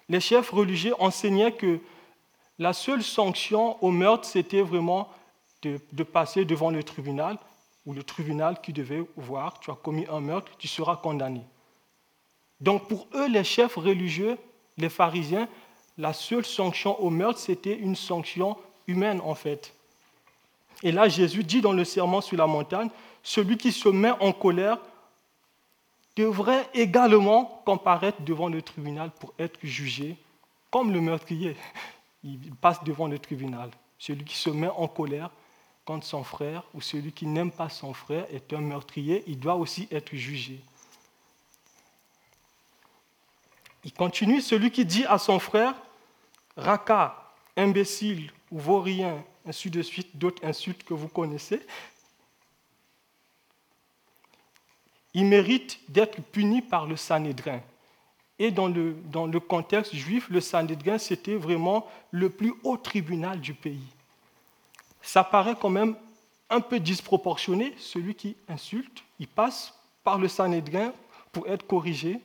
Les 0.07 0.19
chefs 0.19 0.51
religieux 0.51 0.93
enseignaient 0.99 1.51
que 1.51 1.79
la 2.59 2.73
seule 2.73 3.03
sanction 3.03 3.83
au 3.83 3.91
meurtre, 3.91 4.25
c'était 4.25 4.61
vraiment 4.61 5.09
de, 5.91 6.03
passer 6.03 6.45
devant 6.45 6.69
le 6.69 6.83
tribunal, 6.83 7.37
ou 7.85 7.93
le 7.93 8.03
tribunal 8.03 8.61
qui 8.61 8.73
devait 8.73 9.03
voir, 9.15 9.59
tu 9.59 9.69
as 9.71 9.75
commis 9.75 10.05
un 10.09 10.19
meurtre, 10.19 10.51
tu 10.57 10.67
seras 10.67 10.95
condamné. 10.95 11.41
Donc 12.59 12.87
pour 12.87 13.07
eux, 13.13 13.27
les 13.27 13.43
chefs 13.43 13.75
religieux, 13.75 14.37
les 14.77 14.89
pharisiens, 14.89 15.47
la 15.97 16.13
seule 16.13 16.45
sanction 16.45 16.99
au 17.01 17.09
meurtre, 17.09 17.39
c'était 17.39 17.77
une 17.77 17.95
sanction 17.95 18.57
humaine 18.87 19.21
en 19.23 19.35
fait. 19.35 19.73
Et 20.83 20.91
là, 20.91 21.07
Jésus 21.07 21.43
dit 21.43 21.61
dans 21.61 21.73
le 21.73 21.85
serment 21.85 22.21
sur 22.21 22.37
la 22.37 22.47
montagne, 22.47 22.89
celui 23.23 23.57
qui 23.57 23.71
se 23.71 23.89
met 23.89 24.11
en 24.19 24.31
colère 24.31 24.77
devrait 26.15 26.67
également 26.73 27.61
comparaître 27.65 28.21
devant 28.21 28.49
le 28.49 28.61
tribunal 28.61 29.11
pour 29.19 29.33
être 29.37 29.59
jugé, 29.63 30.15
comme 30.71 30.91
le 30.91 31.01
meurtrier. 31.01 31.55
Il 32.23 32.55
passe 32.55 32.83
devant 32.83 33.07
le 33.07 33.19
tribunal. 33.19 33.69
Celui 33.97 34.23
qui 34.23 34.35
se 34.35 34.49
met 34.49 34.69
en 34.69 34.87
colère 34.87 35.29
contre 35.85 36.05
son 36.05 36.23
frère 36.23 36.63
ou 36.73 36.81
celui 36.81 37.11
qui 37.11 37.27
n'aime 37.27 37.51
pas 37.51 37.69
son 37.69 37.93
frère 37.93 38.25
est 38.33 38.51
un 38.53 38.61
meurtrier, 38.61 39.23
il 39.27 39.39
doit 39.39 39.55
aussi 39.55 39.87
être 39.91 40.15
jugé. 40.15 40.59
Il 43.83 43.93
continue, 43.93 44.41
celui 44.41 44.71
qui 44.71 44.83
dit 44.83 45.05
à 45.05 45.19
son 45.19 45.37
frère, 45.37 45.75
Raka, 46.57 47.31
imbécile 47.55 48.31
ou 48.51 48.59
vaurien, 48.59 49.23
ainsi 49.45 49.69
de 49.69 49.83
suite, 49.83 50.17
d'autres 50.17 50.43
insultes 50.43 50.83
que 50.83 50.95
vous 50.95 51.07
connaissez, 51.07 51.61
il 55.13 55.25
mérite 55.25 55.79
d'être 55.87 56.19
puni 56.21 56.61
par 56.61 56.87
le 56.87 56.97
Sanhédrin. 56.97 57.61
Et 58.39 58.51
dans 58.51 58.67
le, 58.67 58.93
dans 59.05 59.27
le 59.27 59.39
contexte 59.39 59.95
juif, 59.95 60.27
le 60.29 60.41
Sanhédrin, 60.41 60.97
c'était 60.97 61.35
vraiment 61.35 61.87
le 62.11 62.29
plus 62.29 62.53
haut 62.63 62.75
tribunal 62.75 63.39
du 63.39 63.53
pays. 63.53 63.94
Ça 65.05 65.23
paraît 65.23 65.55
quand 65.55 65.69
même 65.69 65.95
un 66.49 66.59
peu 66.59 66.79
disproportionné. 66.79 67.75
Celui 67.77 68.15
qui 68.15 68.35
insulte, 68.49 69.03
il 69.19 69.27
passe 69.27 69.73
par 70.03 70.17
le 70.17 70.27
Sanhédrin 70.27 70.91
pour 71.31 71.47
être 71.47 71.65
corrigé. 71.65 72.19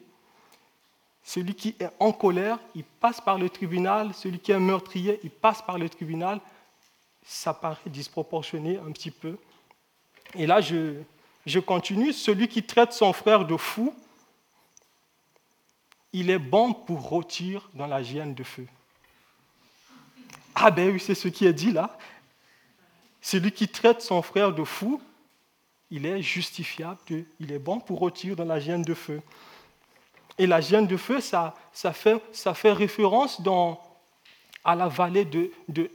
Celui 1.23 1.55
qui 1.55 1.77
est 1.79 1.91
en 2.01 2.11
colère, 2.11 2.59
il 2.75 2.83
passe 2.83 3.21
par 3.21 3.39
le 3.39 3.51
tribunal. 3.51 4.15
Celui 4.15 4.41
qui 4.41 4.51
est 4.51 4.59
meurtrier, 4.59 5.21
il 5.23 5.31
passe 5.31 5.61
par 5.63 5.79
le 5.79 5.89
tribunal. 5.91 6.41
Ça 7.23 7.53
paraît 7.53 7.79
disproportionné 7.87 8.79
un 8.79 8.91
petit 8.93 9.11
peu. 9.11 9.37
Et 10.35 10.47
là, 10.47 10.63
je, 10.63 11.03
je 11.45 11.61
continue, 11.61 12.15
celui 12.15 12.49
qui 12.49 12.63
traite 12.63 12.95
son 12.95 13.13
frère 13.13 13.45
de 13.45 13.57
fou, 13.57 13.95
il 16.15 16.31
est 16.31 16.39
bon 16.39 16.73
pour 16.73 17.03
rôtir 17.03 17.69
dans 17.75 17.87
la 17.87 18.03
gêne 18.03 18.35
de 18.35 18.43
feu. 18.43 18.67
Ah 20.55 20.71
ben 20.71 20.91
oui, 20.93 20.99
c'est 20.99 21.15
ce 21.15 21.29
qui 21.29 21.47
est 21.47 21.53
dit 21.53 21.73
là. 21.73 21.97
Celui 23.21 23.53
qui 23.53 23.69
traite 23.69 24.01
son 24.01 24.23
frère 24.23 24.53
de 24.53 24.65
fou, 24.65 25.01
il 25.91 26.07
est 26.07 26.23
justifiable, 26.23 26.99
il 27.41 27.53
est 27.53 27.59
bon 27.59 27.81
pour 27.81 27.99
rôtir 27.99 28.37
dans 28.37 28.45
la 28.45 28.61
gêne 28.61 28.83
de 28.83 28.95
feu. 28.95 29.21
Et 30.39 30.47
la 30.47 30.61
gêne 30.61 30.87
de 30.87 30.97
feu, 30.97 31.21
ça, 31.21 31.55
fait, 31.93 32.73
référence 32.73 33.43
à 34.65 34.75
la 34.75 34.89
vallée 34.89 35.25
de, 35.25 35.51
de 35.69 35.91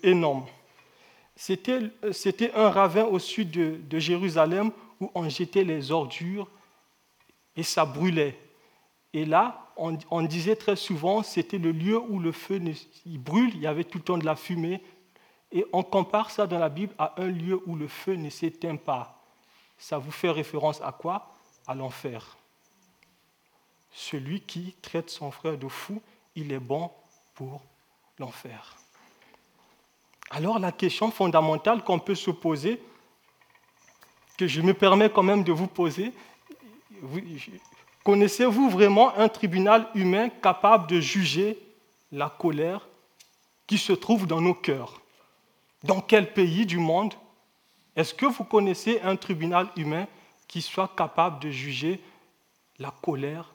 C'était 1.35 2.51
un 2.53 2.69
ravin 2.69 3.05
au 3.05 3.17
sud 3.17 3.49
de, 3.49 3.99
Jérusalem 3.99 4.71
où 4.99 5.09
on 5.15 5.27
jetait 5.29 5.63
les 5.63 5.91
ordures 5.91 6.47
et 7.55 7.63
ça 7.63 7.85
brûlait. 7.85 8.38
Et 9.13 9.25
là, 9.25 9.71
on, 9.77 10.21
disait 10.21 10.55
très 10.55 10.75
souvent, 10.75 11.23
c'était 11.23 11.57
le 11.57 11.71
lieu 11.71 11.97
où 11.97 12.19
le 12.19 12.31
feu 12.31 12.61
brûle, 13.05 13.51
il 13.55 13.61
y 13.61 13.67
avait 13.67 13.83
tout 13.83 13.97
le 13.97 14.03
temps 14.03 14.17
de 14.17 14.25
la 14.25 14.35
fumée. 14.35 14.81
Et 15.56 15.65
on 15.72 15.84
compare 15.84 16.32
ça 16.32 16.46
dans 16.46 16.60
la 16.60 16.68
Bible 16.68 16.94
à 16.98 17.13
un 17.15 17.28
lieu 17.28 17.62
où 17.65 17.78
le 17.78 17.88
feu 17.88 18.15
ne 18.15 18.30
s'éteint 18.30 18.76
pas. 18.76 19.18
Ça 19.78 19.98
vous 19.98 20.12
fait 20.12 20.30
référence 20.30 20.82
à 20.82 20.91
quoi? 20.91 21.34
À 21.65 21.74
l'enfer. 21.74 22.36
Celui 23.94 24.41
qui 24.41 24.76
traite 24.82 25.10
son 25.10 25.32
frère 25.32 25.58
de 25.58 25.70
fou, 25.70 26.02
il 26.36 26.52
est 26.52 26.60
bon 26.60 26.91
pour 27.36 27.62
l'enfer. 28.20 28.76
Alors 30.30 30.60
la 30.60 30.74
question 30.74 31.10
fondamentale 31.10 31.86
qu'on 31.86 32.00
peut 32.00 32.15
se 32.15 32.32
poser, 32.32 32.84
que 34.38 34.48
je 34.48 34.60
me 34.60 34.74
permets 34.74 35.10
quand 35.10 35.24
même 35.24 35.46
de 35.46 35.54
vous 35.54 35.68
poser. 35.68 36.12
Connaissez-vous 38.04 38.70
vraiment 38.70 39.15
un 39.15 39.30
tribunal 39.30 39.88
humain 39.96 40.28
capable 40.28 40.88
de 40.88 41.00
juger 41.00 41.58
la 42.12 42.30
colère 42.30 42.86
qui 43.65 43.78
se 43.78 43.94
trouve 43.94 44.28
dans 44.28 44.41
nos 44.41 44.54
cœurs? 44.54 45.00
Dans 45.86 46.02
quel 46.02 46.34
pays 46.34 46.65
du 46.65 46.80
monde 46.80 47.13
est-ce 47.95 48.15
que 48.15 48.26
vous 48.26 48.43
connaissez 48.43 49.00
un 49.02 49.15
tribunal 49.15 49.69
humain 49.78 50.08
qui 50.48 50.63
soit 50.63 50.91
capable 50.98 51.39
de 51.39 51.52
juger 51.52 52.02
la 52.80 52.91
colère, 53.04 53.54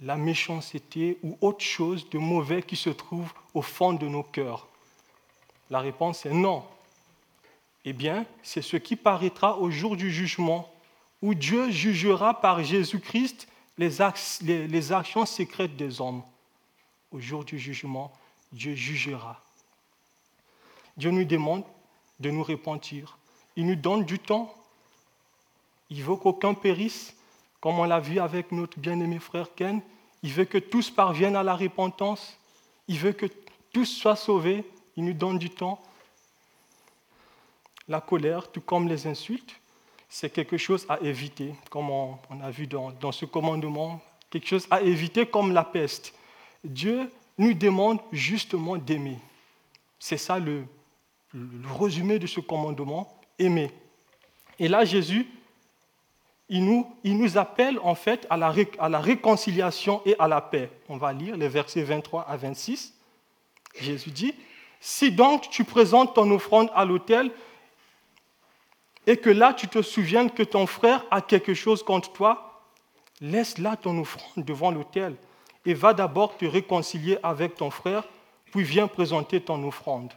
la 0.00 0.16
méchanceté 0.16 1.18
ou 1.22 1.38
autre 1.40 1.64
chose 1.64 2.08
de 2.10 2.18
mauvais 2.18 2.62
qui 2.62 2.76
se 2.76 2.90
trouve 2.90 3.32
au 3.54 3.62
fond 3.62 3.94
de 3.94 4.06
nos 4.06 4.22
cœurs? 4.22 4.68
La 5.70 5.80
réponse 5.80 6.26
est 6.26 6.34
non. 6.34 6.64
Eh 7.86 7.94
bien, 7.94 8.26
c'est 8.42 8.62
ce 8.62 8.76
qui 8.76 8.94
paraîtra 8.94 9.58
au 9.58 9.70
jour 9.70 9.96
du 9.96 10.12
jugement, 10.12 10.70
où 11.22 11.32
Dieu 11.32 11.70
jugera 11.70 12.42
par 12.42 12.62
Jésus-Christ 12.62 13.48
les, 13.78 14.02
actions 14.92 15.24
secrètes 15.24 15.76
des 15.76 15.98
hommes. 16.02 16.22
Au 17.10 17.18
jour 17.20 17.42
du 17.42 17.58
jugement, 17.58 18.12
Dieu 18.52 18.74
jugera. 18.74 19.41
Dieu 20.96 21.10
nous 21.10 21.24
demande 21.24 21.64
de 22.20 22.30
nous 22.30 22.42
repentir. 22.42 23.18
Il 23.56 23.66
nous 23.66 23.76
donne 23.76 24.04
du 24.04 24.18
temps. 24.18 24.54
Il 25.90 26.02
veut 26.02 26.16
qu'aucun 26.16 26.54
périsse, 26.54 27.14
comme 27.60 27.78
on 27.78 27.84
l'a 27.84 28.00
vu 28.00 28.18
avec 28.18 28.52
notre 28.52 28.78
bien-aimé 28.78 29.18
frère 29.18 29.54
Ken. 29.54 29.80
Il 30.22 30.32
veut 30.32 30.44
que 30.44 30.58
tous 30.58 30.90
parviennent 30.90 31.36
à 31.36 31.42
la 31.42 31.54
repentance. 31.54 32.38
Il 32.88 32.98
veut 32.98 33.12
que 33.12 33.26
tous 33.72 33.86
soient 33.86 34.16
sauvés. 34.16 34.64
Il 34.96 35.04
nous 35.04 35.14
donne 35.14 35.38
du 35.38 35.50
temps 35.50 35.80
la 37.88 38.00
colère, 38.00 38.50
tout 38.50 38.60
comme 38.60 38.88
les 38.88 39.06
insultes, 39.06 39.54
c'est 40.08 40.30
quelque 40.30 40.56
chose 40.56 40.86
à 40.88 41.00
éviter, 41.00 41.54
comme 41.70 41.90
on, 41.90 42.18
a 42.42 42.50
vu 42.50 42.66
dans, 42.66 43.12
ce 43.12 43.24
commandement, 43.24 44.00
quelque 44.30 44.46
chose 44.46 44.66
à 44.70 44.82
éviter 44.82 45.26
comme 45.26 45.52
la 45.52 45.64
peste. 45.64 46.14
Dieu 46.64 47.10
nous 47.38 47.54
demande 47.54 47.98
justement 48.12 48.76
d'aimer. 48.76 49.18
C'est 49.98 50.18
ça 50.18 50.38
le, 50.38 50.64
résumé 51.78 52.18
de 52.18 52.26
ce 52.26 52.40
commandement, 52.40 53.20
aimer. 53.38 53.70
Et 54.58 54.68
là, 54.68 54.84
Jésus, 54.84 55.26
il 56.48 56.64
nous, 56.64 57.38
appelle 57.38 57.78
en 57.82 57.94
fait 57.94 58.26
à 58.28 58.36
la, 58.36 58.52
à 58.78 58.88
la 58.88 59.00
réconciliation 59.00 60.02
et 60.04 60.14
à 60.18 60.28
la 60.28 60.40
paix. 60.40 60.70
On 60.88 60.98
va 60.98 61.12
lire 61.12 61.36
les 61.36 61.48
versets 61.48 61.82
23 61.82 62.22
à 62.28 62.36
26. 62.36 62.94
Jésus 63.80 64.10
dit, 64.10 64.34
Si 64.80 65.10
donc 65.10 65.48
tu 65.48 65.64
présentes 65.64 66.14
ton 66.14 66.30
offrande 66.30 66.70
à 66.74 66.84
l'autel, 66.84 67.30
et 69.06 69.16
que 69.16 69.30
là 69.30 69.52
tu 69.54 69.66
te 69.68 69.82
souviennes 69.82 70.30
que 70.30 70.42
ton 70.42 70.66
frère 70.66 71.04
a 71.10 71.20
quelque 71.22 71.54
chose 71.54 71.82
contre 71.82 72.12
toi, 72.12 72.68
laisse 73.20 73.58
là 73.58 73.76
ton 73.76 73.98
offrande 73.98 74.44
devant 74.44 74.70
l'autel 74.70 75.16
et 75.64 75.74
va 75.74 75.94
d'abord 75.94 76.36
te 76.36 76.44
réconcilier 76.44 77.18
avec 77.22 77.54
ton 77.54 77.70
frère, 77.70 78.04
puis 78.50 78.62
viens 78.62 78.88
présenter 78.88 79.40
ton 79.40 79.66
offrande. 79.66 80.12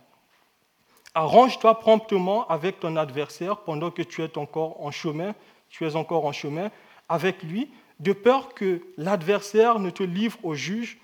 Arrange-toi 1.15 1.79
promptement 1.79 2.45
avec 2.49 2.81
ton 2.81 2.97
adversaire 2.97 3.57
pendant 3.57 3.89
que 3.89 4.01
tu 4.01 4.21
es 4.21 4.37
encore 4.37 4.83
en 4.83 4.91
chemin, 4.91 5.33
tu 5.69 5.87
es 5.87 5.95
encore 5.95 6.25
en 6.25 6.33
chemin 6.33 6.69
avec 7.07 7.41
lui, 7.41 7.69
de 8.01 8.11
peur 8.11 8.53
que 8.53 8.81
l'adversaire 8.97 9.79
ne 9.79 9.89
te 9.89 10.03
livre 10.03 10.37
au 10.43 10.55
juge, 10.55 10.97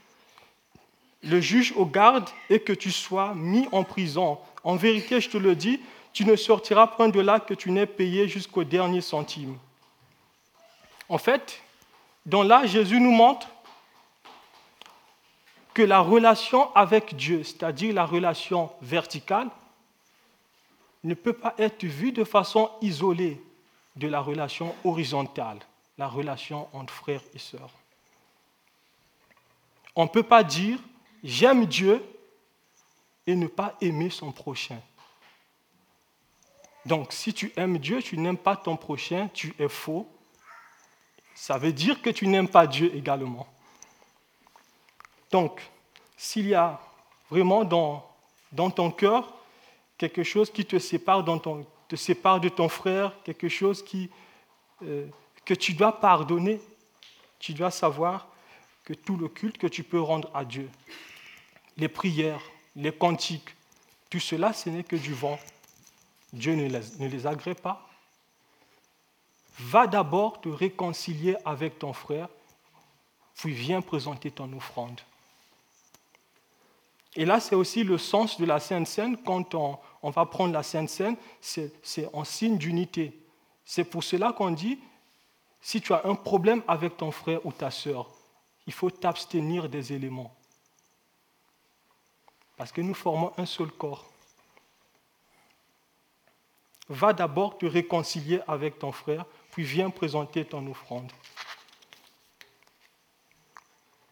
le 1.23 1.39
juge 1.39 1.73
au 1.77 1.85
garde 1.85 2.29
et 2.49 2.59
que 2.59 2.73
tu 2.73 2.91
sois 2.91 3.33
mis 3.35 3.69
en 3.71 3.85
prison. 3.85 4.37
En 4.65 4.75
vérité, 4.75 5.21
je 5.21 5.29
te 5.29 5.37
le 5.37 5.55
dis, 5.55 5.79
tu 6.11 6.25
ne 6.25 6.35
sortiras 6.35 6.87
point 6.87 7.07
de 7.07 7.21
là 7.21 7.39
que 7.39 7.53
tu 7.53 7.71
n'aies 7.71 7.85
payé 7.85 8.27
jusqu'au 8.27 8.65
dernier 8.65 9.01
centime. 9.01 9.57
En 11.07 11.17
fait, 11.17 11.61
dans 12.25 12.43
là, 12.43 12.65
Jésus 12.65 12.99
nous 12.99 13.11
montre 13.11 13.47
que 15.73 15.81
la 15.81 16.01
relation 16.01 16.73
avec 16.75 17.15
Dieu, 17.15 17.43
c'est-à-dire 17.43 17.93
la 17.93 18.05
relation 18.05 18.71
verticale, 18.81 19.47
ne 21.03 21.13
peut 21.13 21.33
pas 21.33 21.55
être 21.57 21.83
vue 21.83 22.11
de 22.11 22.23
façon 22.23 22.69
isolée 22.81 23.41
de 23.95 24.07
la 24.07 24.21
relation 24.21 24.75
horizontale, 24.83 25.59
la 25.97 26.07
relation 26.07 26.67
entre 26.73 26.93
frères 26.93 27.23
et 27.33 27.39
sœurs. 27.39 27.71
On 29.95 30.03
ne 30.03 30.09
peut 30.09 30.23
pas 30.23 30.43
dire 30.43 30.79
j'aime 31.23 31.65
Dieu 31.65 32.03
et 33.27 33.35
ne 33.35 33.47
pas 33.47 33.75
aimer 33.81 34.09
son 34.09 34.31
prochain. 34.31 34.79
Donc 36.85 37.13
si 37.13 37.33
tu 37.33 37.51
aimes 37.55 37.77
Dieu, 37.77 38.01
tu 38.01 38.17
n'aimes 38.17 38.37
pas 38.37 38.55
ton 38.55 38.77
prochain, 38.77 39.29
tu 39.33 39.53
es 39.59 39.69
faux. 39.69 40.07
Ça 41.35 41.57
veut 41.57 41.73
dire 41.73 42.01
que 42.01 42.09
tu 42.09 42.27
n'aimes 42.27 42.47
pas 42.47 42.67
Dieu 42.67 42.93
également. 42.95 43.47
Donc, 45.31 45.61
s'il 46.17 46.47
y 46.47 46.53
a 46.53 46.79
vraiment 47.29 47.63
dans, 47.63 48.05
dans 48.51 48.69
ton 48.69 48.91
cœur 48.91 49.33
quelque 50.01 50.23
chose 50.23 50.51
qui 50.51 50.65
te 50.65 50.79
sépare, 50.79 51.23
de 51.23 52.49
ton 52.49 52.69
frère, 52.69 53.13
quelque 53.23 53.49
chose 53.49 53.85
euh, 54.81 55.05
que 55.45 55.53
tu 55.53 55.73
dois 55.73 55.99
pardonner, 55.99 56.59
tu 57.37 57.53
dois 57.53 57.69
savoir 57.69 58.27
que 58.83 58.93
tout 58.93 59.15
le 59.15 59.27
culte 59.27 59.59
que 59.59 59.67
tu 59.67 59.83
peux 59.83 60.01
rendre 60.01 60.31
à 60.33 60.43
Dieu, 60.43 60.67
les 61.77 61.87
prières, 61.87 62.41
les 62.75 62.91
cantiques, 62.91 63.55
tout 64.09 64.19
cela, 64.19 64.53
ce 64.53 64.71
n'est 64.71 64.83
que 64.83 64.95
du 64.95 65.13
vent. 65.13 65.37
Dieu 66.33 66.55
ne 66.55 67.07
les 67.07 67.27
agrée 67.27 67.53
pas. 67.53 67.87
Va 69.59 69.85
d'abord 69.85 70.41
te 70.41 70.49
réconcilier 70.49 71.35
avec 71.45 71.77
ton 71.77 71.93
frère, 71.93 72.27
puis 73.35 73.53
viens 73.53 73.81
présenter 73.81 74.31
ton 74.31 74.51
offrande. 74.53 74.99
Et 77.15 77.25
là, 77.25 77.39
c'est 77.39 77.55
aussi 77.55 77.83
le 77.83 77.97
sens 77.97 78.39
de 78.39 78.45
la 78.45 78.59
Sainte 78.59 78.87
Seine. 78.87 79.17
Quand 79.17 79.53
on, 79.55 79.77
va 80.09 80.25
prendre 80.25 80.53
la 80.53 80.63
Sainte 80.63 80.89
Seine, 80.89 81.17
c'est 81.41 82.09
en 82.13 82.23
signe 82.23 82.57
d'unité. 82.57 83.19
C'est 83.65 83.83
pour 83.83 84.03
cela 84.03 84.31
qu'on 84.31 84.51
dit, 84.51 84.79
si 85.59 85.81
tu 85.81 85.93
as 85.93 86.01
un 86.05 86.15
problème 86.15 86.63
avec 86.67 86.97
ton 86.97 87.11
frère 87.11 87.45
ou 87.45 87.51
ta 87.51 87.69
sœur, 87.69 88.09
il 88.65 88.73
faut 88.73 88.89
t'abstenir 88.89 89.69
des 89.69 89.93
éléments. 89.93 90.33
Parce 92.57 92.71
que 92.71 92.81
nous 92.81 92.93
formons 92.93 93.31
un 93.37 93.45
seul 93.45 93.71
corps. 93.71 94.05
Va 96.89 97.13
d'abord 97.13 97.57
te 97.57 97.65
réconcilier 97.65 98.39
avec 98.47 98.79
ton 98.79 98.91
frère, 98.91 99.25
puis 99.51 99.63
viens 99.63 99.89
présenter 99.89 100.45
ton 100.45 100.65
offrande. 100.67 101.11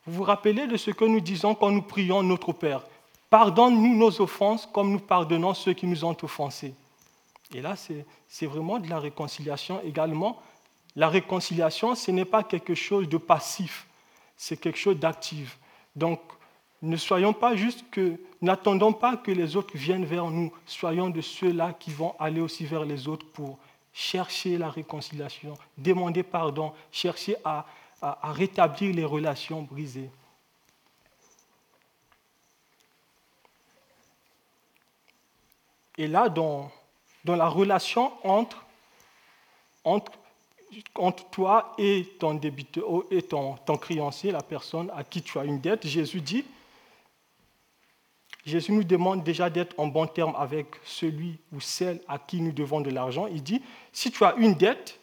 Vous 0.10 0.16
vous 0.16 0.24
rappelez 0.24 0.66
de 0.66 0.76
ce 0.76 0.90
que 0.90 1.06
nous 1.06 1.20
disons 1.20 1.54
quand 1.54 1.70
nous 1.70 1.84
prions 1.84 2.24
notre 2.24 2.52
Père 2.52 2.82
Pardonne-nous 3.30 3.96
nos 3.96 4.22
offenses 4.22 4.66
comme 4.66 4.92
nous 4.92 5.00
pardonnons 5.00 5.54
ceux 5.54 5.74
qui 5.74 5.86
nous 5.86 6.04
ont 6.04 6.18
offensés. 6.24 6.74
Et 7.54 7.62
là, 7.62 7.76
c'est 8.28 8.46
vraiment 8.48 8.80
de 8.80 8.90
la 8.90 8.98
réconciliation 8.98 9.80
également. 9.86 10.42
La 10.96 11.10
réconciliation, 11.10 11.94
ce 11.94 12.10
n'est 12.10 12.26
pas 12.26 12.42
quelque 12.42 12.74
chose 12.74 13.08
de 13.08 13.18
passif, 13.18 13.86
c'est 14.36 14.58
quelque 14.58 14.80
chose 14.80 14.98
d'actif. 14.98 15.60
Donc, 15.96 16.20
ne 16.82 16.98
soyons 16.98 17.34
pas 17.34 17.56
juste 17.56 17.86
que, 17.92 18.20
n'attendons 18.42 18.94
pas 18.94 19.16
que 19.16 19.30
les 19.30 19.56
autres 19.56 19.78
viennent 19.78 20.06
vers 20.06 20.32
nous. 20.32 20.52
Soyons 20.66 21.12
de 21.12 21.22
ceux-là 21.22 21.74
qui 21.80 21.92
vont 21.92 22.16
aller 22.18 22.42
aussi 22.42 22.66
vers 22.66 22.84
les 22.84 23.08
autres 23.08 23.28
pour 23.28 23.60
chercher 23.94 24.58
la 24.58 24.72
réconciliation, 24.72 25.54
demander 25.78 26.24
pardon, 26.24 26.72
chercher 26.92 27.36
à, 27.46 27.68
à 28.02 28.32
rétablir 28.32 28.96
les 28.96 29.06
relations 29.06 29.62
brisées. 29.62 30.10
Et 36.00 36.08
là, 36.08 36.30
dans, 36.30 36.72
dans 37.26 37.36
la 37.36 37.50
relation 37.50 38.14
entre, 38.24 38.66
entre, 39.84 40.14
entre 40.96 41.30
toi 41.30 41.76
et 41.78 42.16
ton 42.18 42.36
débiteur 42.36 42.86
et 43.12 43.22
ton, 43.22 43.56
ton 43.58 43.76
créancier, 43.76 44.32
la 44.32 44.42
personne 44.42 44.90
à 44.96 45.04
qui 45.04 45.22
tu 45.22 45.38
as 45.38 45.44
une 45.44 45.60
dette, 45.60 45.86
Jésus 45.86 46.22
dit, 46.22 46.46
Jésus 48.46 48.72
nous 48.72 48.86
demande 48.86 49.26
déjà 49.26 49.50
d'être 49.50 49.78
en 49.78 49.88
bon 49.88 50.08
terme 50.08 50.34
avec 50.38 50.68
celui 50.86 51.38
ou 51.52 51.60
celle 51.60 52.00
à 52.08 52.18
qui 52.18 52.40
nous 52.40 52.54
devons 52.54 52.80
de 52.80 52.90
l'argent. 52.90 53.28
Il 53.28 53.44
dit, 53.44 53.62
si 53.92 54.10
tu 54.10 54.24
as 54.24 54.36
une 54.36 54.54
dette 54.54 54.99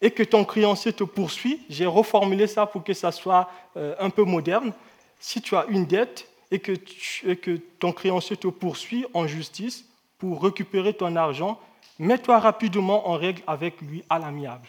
et 0.00 0.10
que 0.10 0.22
ton 0.22 0.44
créancier 0.44 0.92
te 0.92 1.04
poursuit, 1.04 1.64
j'ai 1.68 1.86
reformulé 1.86 2.46
ça 2.46 2.66
pour 2.66 2.84
que 2.84 2.92
ça 2.94 3.12
soit 3.12 3.50
euh, 3.76 3.94
un 3.98 4.10
peu 4.10 4.24
moderne, 4.24 4.72
si 5.18 5.40
tu 5.40 5.56
as 5.56 5.64
une 5.66 5.86
dette 5.86 6.28
et 6.50 6.60
que, 6.60 7.56
ton 7.78 7.92
créancier 7.92 8.36
te 8.36 8.48
poursuit 8.48 9.06
en 9.14 9.26
justice 9.26 9.84
pour 10.18 10.42
récupérer 10.42 10.94
ton 10.94 11.16
argent, 11.16 11.60
mets-toi 11.98 12.38
rapidement 12.38 13.08
en 13.08 13.14
règle 13.14 13.42
avec 13.46 13.80
lui 13.80 14.04
à 14.08 14.18
l'amiable. 14.18 14.68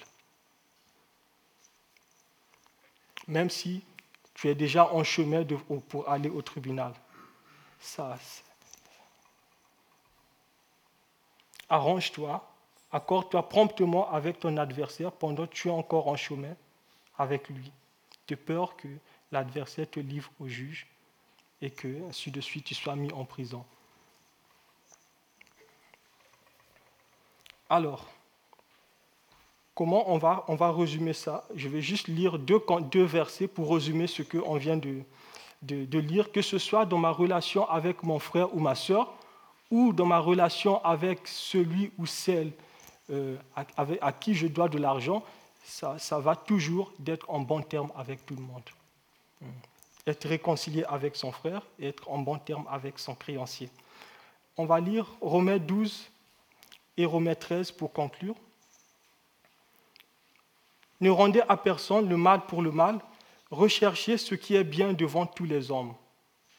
Même 3.27 3.49
si 3.49 3.81
tu 4.33 4.47
es 4.47 4.55
déjà 4.55 4.91
en 4.93 5.03
chemin 5.03 5.45
pour 5.89 6.09
aller 6.09 6.29
au 6.29 6.41
tribunal. 6.41 6.93
Ça, 7.79 8.17
Arrange-toi, 11.69 12.46
accorde-toi 12.91 13.50
promptement 13.50 14.12
avec 14.12 14.39
ton 14.39 14.58
adversaire 14.58 15.12
pendant 15.12 15.47
que 15.47 15.54
tu 15.54 15.67
es 15.67 15.71
encore 15.71 16.08
en 16.08 16.15
chemin 16.15 16.56
avec 17.17 17.50
lui, 17.50 17.71
de 18.28 18.36
peur 18.36 18.76
que 18.76 18.88
l'adversaire 19.32 19.89
te 19.89 20.00
livre 20.00 20.32
au 20.39 20.47
juge 20.47 20.88
et 21.62 21.69
que, 21.69 22.08
ainsi 22.08 22.32
de 22.32 22.41
suite, 22.41 22.65
tu 22.65 22.76
sois 22.76 22.95
mis 22.95 23.12
en 23.12 23.26
prison. 23.26 23.65
Alors, 27.69 28.06
comment 29.76 30.10
on 30.12 30.17
va, 30.17 30.45
on 30.47 30.56
va 30.56 30.71
résumer 30.71 31.13
ça? 31.13 31.45
Je 31.56 31.67
vais 31.67 31.82
juste 31.82 32.08
lire 32.08 32.39
deux, 32.39 32.62
deux 32.91 33.04
versets 33.04 33.47
pour 33.47 33.73
résumer 33.73 34.08
ce 34.08 34.21
qu'on 34.21 34.56
vient 34.56 34.78
de, 34.78 35.04
de, 35.63 36.00
lire, 36.00 36.32
que 36.32 36.41
ce 36.41 36.58
soit 36.58 36.86
dans 36.86 36.97
ma 36.97 37.12
relation 37.12 37.67
avec 37.69 38.04
mon 38.04 38.19
frère 38.19 38.56
ou 38.56 38.60
ma 38.60 38.76
soeur, 38.76 39.13
ou 39.69 39.91
dans 39.91 40.06
ma 40.06 40.19
relation 40.19 40.84
avec 40.86 41.28
celui 41.28 41.91
ou 41.97 42.06
celle 42.06 42.54
euh, 43.09 43.37
à, 43.55 44.13
qui 44.13 44.35
je 44.35 44.47
dois 44.47 44.69
de 44.69 44.77
l'argent, 44.77 45.23
ça, 45.63 45.97
ça, 45.99 46.19
va 46.19 46.35
toujours 46.35 46.91
d'être 46.99 47.29
en 47.29 47.39
bon 47.39 47.61
terme 47.61 47.91
avec 47.95 48.25
tout 48.25 48.35
le 48.35 48.41
monde. 48.41 48.63
Hmm 49.41 49.47
être 50.07 50.27
réconcilié 50.27 50.83
avec 50.85 51.15
son 51.15 51.31
frère 51.31 51.61
et 51.79 51.87
être 51.87 52.09
en 52.09 52.19
bon 52.19 52.37
terme 52.37 52.65
avec 52.69 52.97
son 52.97 53.13
créancier. 53.13 53.69
On 54.55 54.65
va 54.65 54.79
lire 54.79 55.05
Romains 55.21 55.57
12 55.57 56.09
et 56.97 57.05
Romains 57.05 57.35
13 57.35 57.71
pour 57.71 57.91
conclure. 57.91 58.35
Ne 60.99 61.11
rendez 61.11 61.41
à 61.47 61.57
personne 61.57 62.09
le 62.09 62.17
mal 62.17 62.45
pour 62.47 62.61
le 62.61 62.71
mal, 62.71 62.99
recherchez 63.51 64.17
ce 64.17 64.33
qui 64.33 64.55
est 64.55 64.63
bien 64.63 64.93
devant 64.93 65.27
tous 65.27 65.45
les 65.45 65.69
hommes. 65.69 65.93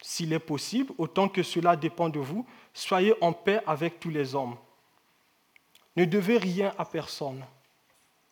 S'il 0.00 0.32
est 0.32 0.38
possible, 0.38 0.92
autant 0.96 1.28
que 1.28 1.42
cela 1.42 1.74
dépend 1.74 2.08
de 2.08 2.20
vous, 2.20 2.46
soyez 2.72 3.14
en 3.20 3.32
paix 3.32 3.60
avec 3.66 3.98
tous 3.98 4.10
les 4.10 4.34
hommes. 4.36 4.54
Ne 5.96 6.04
devez 6.04 6.38
rien 6.38 6.74
à 6.78 6.84
personne. 6.84 7.44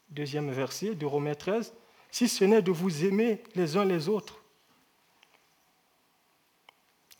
Deuxième 0.08 0.50
verset 0.50 0.94
de 0.94 1.06
Romains 1.06 1.34
13, 1.34 1.74
si 2.10 2.28
ce 2.28 2.44
n'est 2.44 2.62
de 2.62 2.70
vous 2.70 3.04
aimer 3.04 3.42
les 3.54 3.76
uns 3.76 3.84
les 3.84 4.08
autres 4.08 4.40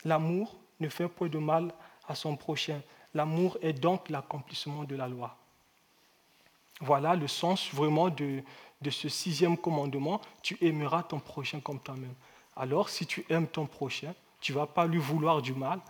L'amour 0.07 0.55
ne 0.79 0.89
fait 0.89 1.09
point 1.09 1.29
de 1.29 1.39
mal 1.39 1.75
à 2.07 2.15
son 2.15 2.37
prochain. 2.37 2.81
L'amour 3.13 3.59
est 3.61 3.73
donc 3.73 4.09
l'accomplissement 4.09 4.85
de 4.85 4.95
la 4.95 5.09
loi. 5.09 5.37
Voilà 6.81 7.17
le 7.17 7.27
sens 7.27 7.73
vraiment 7.73 8.09
de, 8.09 8.43
ce 8.89 9.09
sixième 9.09 9.57
commandement. 9.57 10.21
Tu 10.43 10.57
aimeras 10.61 11.03
ton 11.03 11.19
prochain 11.19 11.59
comme 11.59 11.81
toi-même. 11.81 12.15
Alors, 12.55 12.89
si 12.89 13.05
tu 13.05 13.27
aimes 13.29 13.49
ton 13.49 13.67
prochain, 13.67 14.15
tu 14.41 14.53
ne 14.53 14.59
vas 14.59 14.67
pas 14.67 14.87
lui 14.87 14.99
vouloir 14.99 15.43
du 15.43 15.55
mal, 15.55 15.81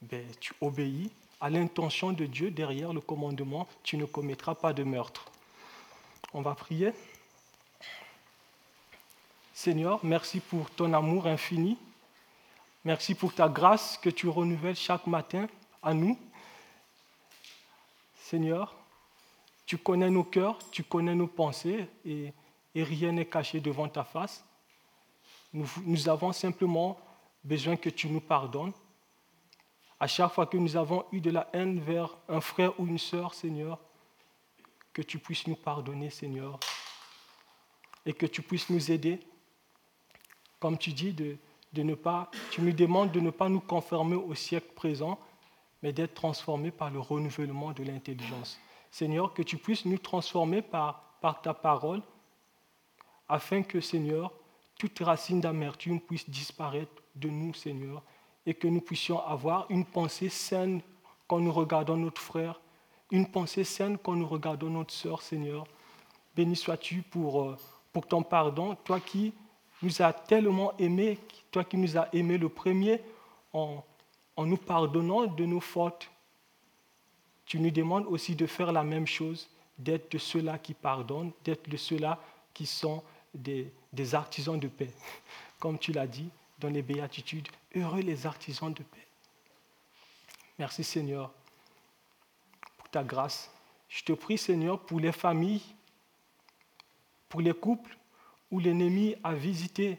ben, 0.00 0.26
tu 0.40 0.54
obéis 0.60 1.10
à 1.42 1.50
l'intention 1.50 2.12
de 2.12 2.24
Dieu 2.24 2.50
derrière 2.50 2.94
le 2.94 3.00
commandement, 3.02 3.68
tu 3.82 3.98
ne 3.98 4.06
commettras 4.06 4.54
pas 4.54 4.72
de 4.72 4.84
meurtre. 4.84 5.26
On 6.32 6.40
va 6.40 6.54
prier. 6.54 6.92
Seigneur, 9.52 10.00
merci 10.02 10.40
pour 10.40 10.70
ton 10.70 10.94
amour 10.94 11.26
infini 11.26 11.76
Merci 12.84 13.14
pour 13.14 13.32
ta 13.32 13.48
grâce 13.48 13.96
que 13.98 14.10
tu 14.10 14.28
renouvelles 14.28 14.74
chaque 14.74 15.06
matin 15.06 15.46
à 15.84 15.94
nous. 15.94 16.18
Seigneur, 18.16 18.74
tu 19.66 19.78
connais 19.78 20.10
nos 20.10 20.24
cœurs, 20.24 20.58
tu 20.72 20.82
connais 20.82 21.14
nos 21.14 21.28
pensées 21.28 21.86
et, 22.04 22.32
rien 22.74 23.12
n'est 23.12 23.26
caché 23.26 23.60
devant 23.60 23.88
ta 23.88 24.02
face. 24.02 24.44
Nous, 25.52 25.68
nous, 25.84 26.08
avons 26.08 26.32
simplement 26.32 26.98
besoin 27.44 27.76
que 27.76 27.90
tu 27.90 28.08
nous 28.08 28.20
pardonnes. 28.20 28.72
À 30.02 30.08
chaque 30.08 30.32
fois 30.32 30.46
que 30.46 30.56
nous 30.56 30.76
avons 30.76 31.04
eu 31.12 31.20
de 31.20 31.30
la 31.30 31.48
haine 31.52 31.78
vers 31.78 32.18
un 32.28 32.40
frère 32.40 32.72
ou 32.80 32.88
une 32.88 32.98
sœur, 32.98 33.34
Seigneur, 33.34 33.78
que 34.92 35.00
tu 35.00 35.20
puisses 35.20 35.46
nous 35.46 35.54
pardonner, 35.54 36.10
Seigneur, 36.10 36.58
et 38.04 38.12
que 38.12 38.26
tu 38.26 38.42
puisses 38.42 38.68
nous 38.68 38.90
aider, 38.90 39.20
comme 40.58 40.76
tu 40.76 40.92
dis, 40.92 41.12
de, 41.12 41.36
de 41.72 41.84
ne 41.84 41.94
pas, 41.94 42.32
tu 42.50 42.62
nous 42.62 42.72
demandes 42.72 43.12
de 43.12 43.20
ne 43.20 43.30
pas 43.30 43.48
nous 43.48 43.60
conformer 43.60 44.16
au 44.16 44.34
siècle 44.34 44.72
présent, 44.74 45.20
mais 45.84 45.92
d'être 45.92 46.14
transformés 46.14 46.72
par 46.72 46.90
le 46.90 46.98
renouvellement 46.98 47.70
de 47.70 47.84
l'intelligence. 47.84 48.58
Seigneur, 48.90 49.32
que 49.32 49.42
tu 49.42 49.56
puisses 49.56 49.84
nous 49.84 49.98
transformer 49.98 50.62
par, 50.62 51.16
par 51.20 51.40
ta 51.42 51.54
parole, 51.54 52.02
afin 53.28 53.62
que, 53.62 53.80
Seigneur, 53.80 54.32
toute 54.80 54.98
racine 54.98 55.40
d'amertume 55.40 56.00
puisse 56.00 56.28
disparaître 56.28 57.04
de 57.14 57.28
nous, 57.28 57.54
Seigneur, 57.54 58.02
et 58.46 58.54
que 58.54 58.68
nous 58.68 58.80
puissions 58.80 59.20
avoir 59.20 59.66
une 59.70 59.84
pensée 59.84 60.28
saine 60.28 60.80
quand 61.28 61.40
nous 61.40 61.52
regardons 61.52 61.96
notre 61.96 62.20
frère, 62.20 62.60
une 63.10 63.26
pensée 63.26 63.64
saine 63.64 63.98
quand 63.98 64.14
nous 64.14 64.26
regardons 64.26 64.70
notre 64.70 64.92
sœur, 64.92 65.22
Seigneur, 65.22 65.66
Béni 66.34 66.56
sois-tu 66.56 67.02
pour, 67.02 67.42
euh, 67.42 67.56
pour 67.92 68.06
ton 68.06 68.22
pardon, 68.22 68.74
toi 68.84 69.00
qui 69.00 69.34
nous 69.82 70.00
as 70.00 70.12
tellement 70.12 70.76
aimés, 70.78 71.18
toi 71.50 71.62
qui 71.64 71.76
nous 71.76 71.98
as 71.98 72.08
aimés 72.14 72.38
le 72.38 72.48
premier 72.48 73.00
en, 73.52 73.84
en 74.36 74.46
nous 74.46 74.56
pardonnant 74.56 75.26
de 75.26 75.44
nos 75.44 75.60
fautes. 75.60 76.10
Tu 77.44 77.58
nous 77.60 77.70
demandes 77.70 78.06
aussi 78.06 78.34
de 78.34 78.46
faire 78.46 78.72
la 78.72 78.82
même 78.82 79.06
chose, 79.06 79.50
d'être 79.78 80.10
de 80.10 80.18
ceux-là 80.18 80.58
qui 80.58 80.72
pardonnent, 80.72 81.32
d'être 81.44 81.68
de 81.68 81.76
ceux-là 81.76 82.18
qui 82.54 82.64
sont 82.64 83.02
des, 83.34 83.70
des 83.92 84.14
artisans 84.14 84.58
de 84.58 84.68
paix. 84.68 84.90
Comme 85.58 85.78
tu 85.78 85.92
l'as 85.92 86.06
dit 86.06 86.30
dans 86.62 86.70
les 86.70 86.82
béatitudes, 86.82 87.48
heureux 87.74 88.00
les 88.00 88.24
artisans 88.24 88.72
de 88.72 88.82
paix. 88.82 89.06
Merci 90.58 90.84
Seigneur 90.84 91.32
pour 92.78 92.88
ta 92.88 93.02
grâce. 93.02 93.50
Je 93.88 94.04
te 94.04 94.12
prie 94.12 94.38
Seigneur 94.38 94.80
pour 94.80 95.00
les 95.00 95.12
familles, 95.12 95.62
pour 97.28 97.40
les 97.40 97.52
couples 97.52 97.98
où 98.50 98.60
l'ennemi 98.60 99.16
a 99.24 99.34
visité, 99.34 99.98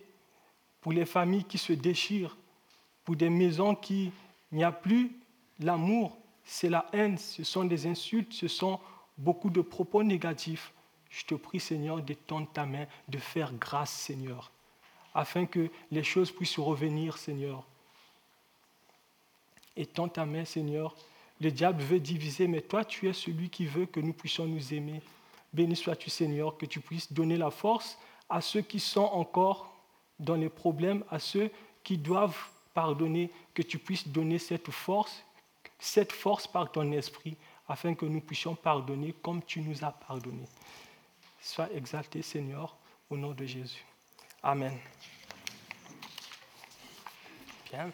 pour 0.79 0.93
les 0.93 1.05
familles 1.05 1.43
qui 1.43 1.57
se 1.57 1.73
déchirent, 1.73 2.37
pour 3.03 3.17
des 3.17 3.29
maisons 3.29 3.75
qui 3.75 4.11
n'y 4.51 4.63
a 4.63 4.71
plus 4.71 5.11
l'amour, 5.59 6.17
c'est 6.45 6.69
la 6.69 6.85
haine, 6.93 7.17
ce 7.17 7.43
sont 7.43 7.65
des 7.65 7.87
insultes, 7.87 8.31
ce 8.31 8.47
sont 8.47 8.79
beaucoup 9.17 9.49
de 9.49 9.61
propos 9.61 10.03
négatifs. 10.03 10.71
Je 11.09 11.25
te 11.25 11.35
prie 11.35 11.59
Seigneur 11.59 12.01
d'étendre 12.01 12.47
ta 12.51 12.65
main, 12.65 12.85
de 13.09 13.17
faire 13.17 13.53
grâce 13.53 13.91
Seigneur, 13.91 14.51
afin 15.13 15.45
que 15.45 15.69
les 15.91 16.03
choses 16.03 16.31
puissent 16.31 16.59
revenir 16.59 17.17
Seigneur. 17.17 17.63
Étends 19.75 20.09
ta 20.09 20.25
main 20.25 20.45
Seigneur. 20.45 20.95
Le 21.41 21.51
diable 21.51 21.83
veut 21.83 21.99
diviser, 21.99 22.47
mais 22.47 22.61
toi 22.61 22.85
tu 22.85 23.09
es 23.09 23.13
celui 23.13 23.49
qui 23.49 23.65
veut 23.65 23.85
que 23.85 23.99
nous 23.99 24.13
puissions 24.13 24.45
nous 24.45 24.73
aimer. 24.73 25.01
Béni 25.51 25.75
sois-tu 25.75 26.09
Seigneur, 26.09 26.57
que 26.57 26.65
tu 26.65 26.79
puisses 26.79 27.11
donner 27.11 27.37
la 27.37 27.51
force 27.51 27.97
à 28.29 28.41
ceux 28.41 28.61
qui 28.61 28.79
sont 28.79 29.01
encore 29.01 29.71
dans 30.19 30.35
les 30.35 30.49
problèmes, 30.49 31.03
à 31.11 31.19
ceux 31.19 31.51
qui 31.83 31.97
doivent 31.97 32.37
pardonner, 32.73 33.29
que 33.53 33.61
tu 33.61 33.77
puisses 33.77 34.07
donner 34.07 34.39
cette 34.39 34.71
force, 34.71 35.23
cette 35.77 36.11
force 36.11 36.47
par 36.47 36.71
ton 36.71 36.91
esprit, 36.91 37.35
afin 37.67 37.93
que 37.93 38.05
nous 38.05 38.21
puissions 38.21 38.55
pardonner 38.55 39.13
comme 39.21 39.43
tu 39.43 39.61
nous 39.61 39.83
as 39.83 39.91
pardonné. 39.91 40.43
Sois 41.41 41.71
exalté, 41.73 42.21
Seigneur, 42.21 42.75
au 43.09 43.17
nom 43.17 43.31
de 43.31 43.45
Jésus. 43.45 43.85
Amen. 44.43 44.77
Bien. 47.71 47.93